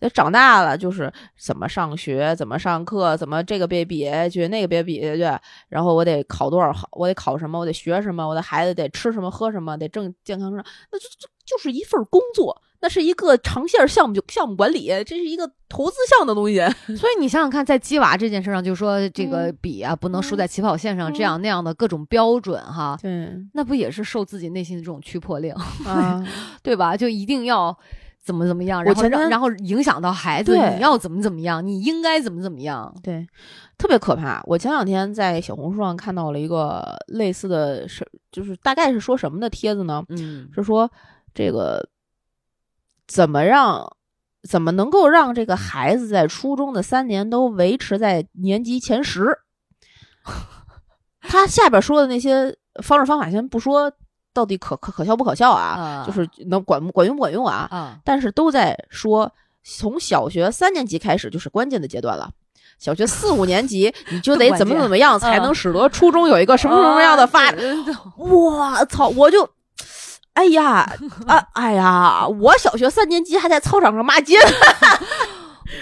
[0.00, 5.42] 那长大了就是怎么上学，怎么上课，怎么这个别比下去，那个别比下去。
[5.68, 10.64] 然后我得考多少好，我得考什么，我得学什么，我的孩子得吃什么，喝什么，得正健康上。
[10.90, 16.58] 那就就就是一份工作，那是一个长线项目，就项目管理，这是一个投资项的东西。
[16.96, 25.54] 所以你想想看，在鸡娃这件事上，就说这个嗯比啊，不能输嗯在起跑线上，嗯这样那样的各种标准哈，对那不也是受自己内心的这种驱迫令，
[25.86, 26.22] 啊，
[26.62, 26.96] 对吧？
[26.96, 27.76] 就一定要
[28.20, 32.92] 怎么怎么样，然后然后影响到孩子，你要怎么怎么样，你应该怎么怎么样。
[33.02, 33.24] 对，
[33.78, 34.42] 特别可怕。
[34.46, 40.02] 我前两天在小红书上看到了一个类似的事，就是大概是说什么的帖子呢？
[40.08, 40.90] 嗯是说
[41.34, 41.88] 这个
[43.12, 43.86] 怎么让
[44.48, 49.38] 怎么能够让这个孩子在初中的三年都维持在年级前十？
[51.20, 53.92] 他下边说的那些方式方法，先不说
[54.32, 59.30] 到底可可可笑不可笑啊，啊就是能管管用不管用啊，啊，但是都在说，
[59.62, 62.30] 从小学三年级开始就是关键的阶段了。
[62.78, 67.60] 小学四五年级你就得怎么怎么样，才能使得初中有一个什么什么样的发展。
[67.60, 69.08] 啊我操！
[69.10, 69.48] 我就，
[70.34, 70.88] 哎呀
[71.26, 72.26] 啊，哎呀！
[72.26, 74.50] 我小学三年级还在操场上骂街呢。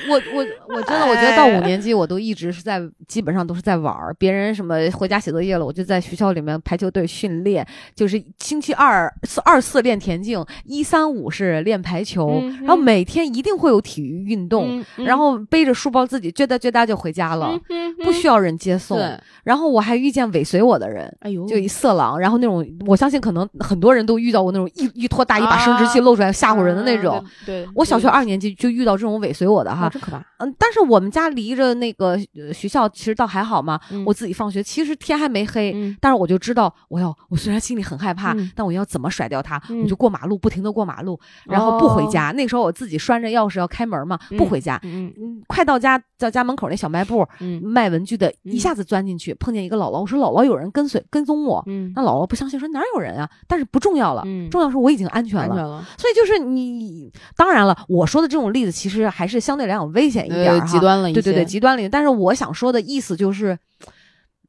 [0.09, 17.61] 我我我真的我觉得到五年级我都一直是在基本上都是在玩儿，别人什么回家写作业了，我就在学校里面排球队训练，就是星期二四二四练田径，一三五是练排球，嗯然后每天一定会有体育运动，嗯然后背着书包自己撅哒撅哒就回家了，
[18.03, 18.97] 不需要要人接送。
[19.43, 21.12] 然后我还遇见尾随我的人。
[21.20, 27.16] 哎呦，就一色狼，然后那种我相信可能很多人都遇到过那种一一拖大衣把生殖器啊露出来吓唬人的那种。
[27.16, 27.24] 啊。
[27.45, 30.18] 对，我小学二年级就遇到这种尾随我的啊，哈，真可怕。
[30.38, 42.30] 嗯，但是我们家离着那个呃学校其实倒还好嘛，嗯我自己放学其实天还没黑，嗯但是我就知道我要我虽然心里很害怕，嗯但我要怎么甩掉它，嗯我就过马路，不停的过马路，然后不回家。
[42.32, 44.78] 那时候我自己拴着钥匙要开门嘛，不回家。
[44.82, 53.28] 嗯嗯，快到家，到家门口那小卖部嗯卖文具的，嗯一下子钻进去，碰见一个姥姥，我说姥姥有人跟随跟踪我，嗯那姥姥不相信，说哪有人啊？
[53.48, 55.54] 但是不重要了，嗯重要是我已经安全了。
[55.54, 61.20] 全了，所以就是你，当然了，我说的这种例子其实还是相对来讲危险一点极端了一些。
[61.20, 61.90] 对对对，极端了一点。
[61.90, 63.58] 但是我想说的意思就是，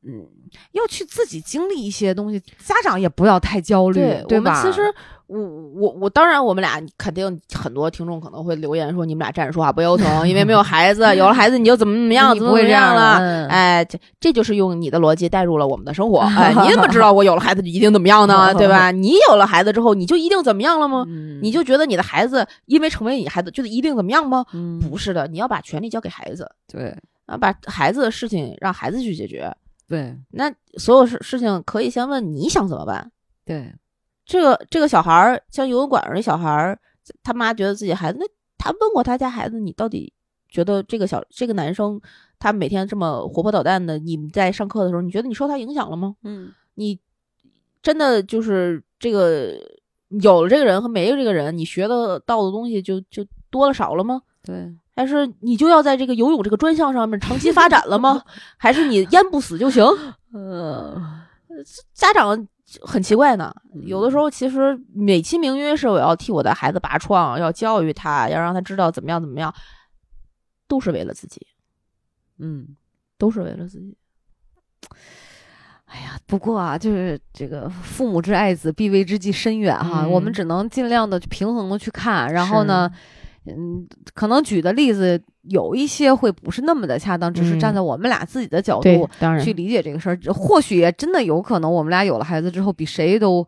[0.03, 0.25] 嗯，
[0.73, 4.59] 要去自己经历一些东西，家长也不要太焦虑，对对吧？
[4.59, 4.93] 我们其实，
[5.39, 13.17] 我我我当然，我们俩肯定很多听众可能会留言说，你们俩站着说话不腰疼，因为没有 孩子，有了孩子你就怎么怎么样，你怎么怎么不会这样了。
[13.19, 16.19] 嗯哎，这这就是用你的逻辑带入了我们的生活。
[16.37, 18.53] 哎，你怎么知道我有了孩子就一定怎么样呢？
[18.55, 18.91] 对吧？
[18.91, 21.05] 你有了孩子之后，你就一定怎么样了吗？
[21.07, 24.45] 嗯你就觉得你的孩子因为成为你孩子就一定怎么样吗？
[24.53, 29.51] 嗯，不是的，你要把权利交给孩子，对啊，把孩子的事情让孩子去解决。
[29.87, 33.11] 对那所有事事情可以先问你想怎么办。
[33.45, 33.73] 对，
[34.31, 36.79] 这个这个小孩儿，像游泳馆儿那小孩儿，
[37.21, 38.25] 他妈觉得自己孩子，那
[38.57, 40.13] 他问过他家孩子，你到底
[40.47, 41.99] 觉得这个小这个男生，
[42.39, 46.15] 他每天这么活泼捣蛋的，你们在上课的时候，你觉得你受他影响了吗？
[46.23, 46.97] 嗯你
[47.83, 49.53] 真的就是这个
[50.21, 54.21] 有了这个人和没有这个人，你学的到的东西就就多了少了吗？
[54.45, 58.23] 对，还是你就要在这个游泳这个专项上面长期发展了吗？
[58.55, 59.83] 还是你淹不死就行？
[60.33, 60.95] 呃，
[61.93, 62.47] 家长
[62.81, 63.53] 很奇怪呢，
[63.83, 69.53] 有的时候其实美其名曰是我要替我的孩子拔创，要教育他，要让他知道怎么样怎么样，
[70.67, 71.45] 都是为了自己，
[72.39, 72.75] 嗯。
[73.17, 73.95] 都是为了自己。
[75.85, 80.05] 哎呀，不过啊，就是这个父母之爱子，必为之计深远哈。
[80.05, 82.91] 嗯我们只能尽量的平衡的去看，然后呢，
[83.47, 89.09] 嗯，可能举的例子有一些会不是那么的恰当，只是嗯站在我们俩自己的角度，
[89.43, 90.17] 去理解这个事儿。
[90.33, 93.47] 或许也真的有可能，我们俩有了孩子之后，比谁都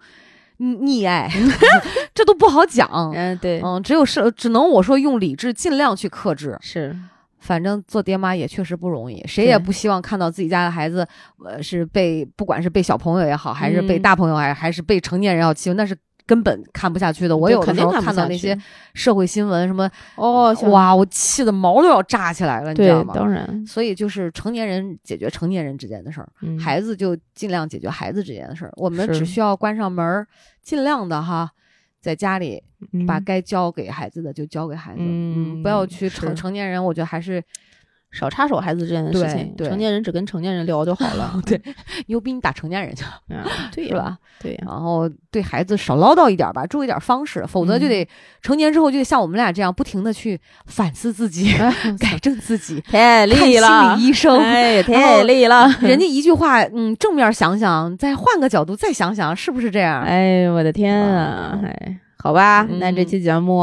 [0.59, 1.29] 溺溺爱，
[2.15, 2.89] 这都不好讲。
[3.13, 6.57] 嗯，对，嗯，只有是只能我说用理智尽量去克制。
[6.61, 6.95] 是，
[7.39, 11.07] 反正做爹妈也确实不容易，谁也不希望看到自己家的孩子，
[11.45, 17.35] 呃，是被不管是被小朋友也好，还是被嗯大朋友还还是被成年人要欺负，那是根本看不下去的。
[17.35, 18.57] 我有的时候看到那些
[18.93, 23.13] 社会新闻，什么哦，哇，我气的毛都要炸起来了，你知道，吗？
[23.13, 26.57] 当然，所以就是成年人解决成年人之间的事儿，嗯。
[26.59, 28.71] 孩子就尽量解决孩子之间的事儿。
[28.75, 30.27] 我们只需要关上门儿，
[30.61, 31.51] 尽量的哈，
[32.01, 32.63] 在家里
[33.07, 37.43] 把嗯该交给孩子的就交给孩子，嗯不要去成成年人，我觉得还是
[38.13, 41.59] 少插手孩子之间的事情，对成年人只跟成年人聊就好了， 对
[42.07, 43.43] 牛逼你打成年人去，嗯，
[43.73, 43.87] 对？
[43.89, 44.17] 是吧？
[44.39, 48.07] 对呀，然后对孩子少唠叨一点吧，注意点方式，否则就嗯得、
[48.41, 51.51] 成年之后就得像我们俩这样不停的去反思自己，
[51.99, 54.37] 改正自己，太累了，心理医生。
[54.39, 60.01] 哎，太累了，人家一句话，嗯，正面想想，再换个角度再想想，是不是这样？
[60.03, 61.59] 哎，我的天啊！
[61.63, 63.59] 哎，好吧，那这嗯期节目，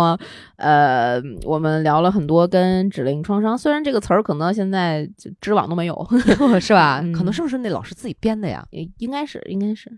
[0.56, 6.06] 呃，我们聊了很多跟指令创伤，虽然这个词儿可能现在就知网都没有，
[6.60, 7.00] 是吧？
[7.02, 7.10] 嗯。
[7.10, 8.62] 可能是不是那老师自己编的呀？
[8.98, 9.90] 应该是，应该是，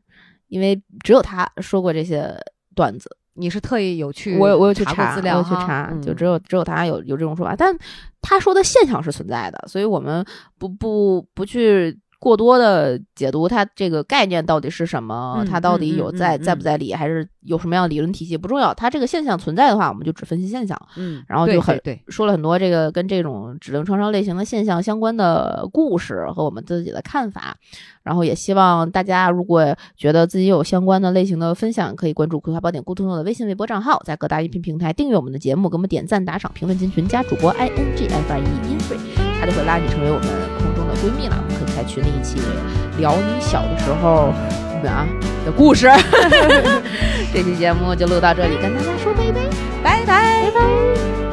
[0.46, 2.32] 因为只有他说过这些
[2.76, 6.00] 段子，你是特意有去我有我有去查过，资料我有去查，嗯。
[6.00, 7.76] 就只有只有他有有这种说法，但
[8.20, 10.24] 他说的现象是存在的，所以我们
[10.56, 20.80] 不不不去过多的解读它这个概念到底是什么，嗯它到底有在、嗯在不在理，还是有什么样的理论体系不重要，它这个现象存在的话，我们就只分析现象。
[20.96, 22.02] 嗯，然后就很对对。
[22.06, 27.56] 说了很多这个跟这种指令创伤类型的现象相关的故事和我们自己的看法，
[28.04, 38.96] 然后也希望大家如果觉得自己有相关的类型的分享，可以关注《葵花宝典》顾通通的微信、微博账号，在各大音频平台订阅我们的节目，给我们点赞、打赏、评论、进群，加主播 i n g f r e 音水，
[39.40, 40.28] 他就会拉你成为我们
[40.60, 41.36] 空中的闺蜜了。
[41.36, 42.40] 我们可以在群里一起
[42.98, 44.32] 聊你小的时候
[44.84, 45.06] 啊
[45.44, 45.88] 的故事。
[47.32, 51.31] 这期节目就录到这里，跟大家说拜拜，拜拜。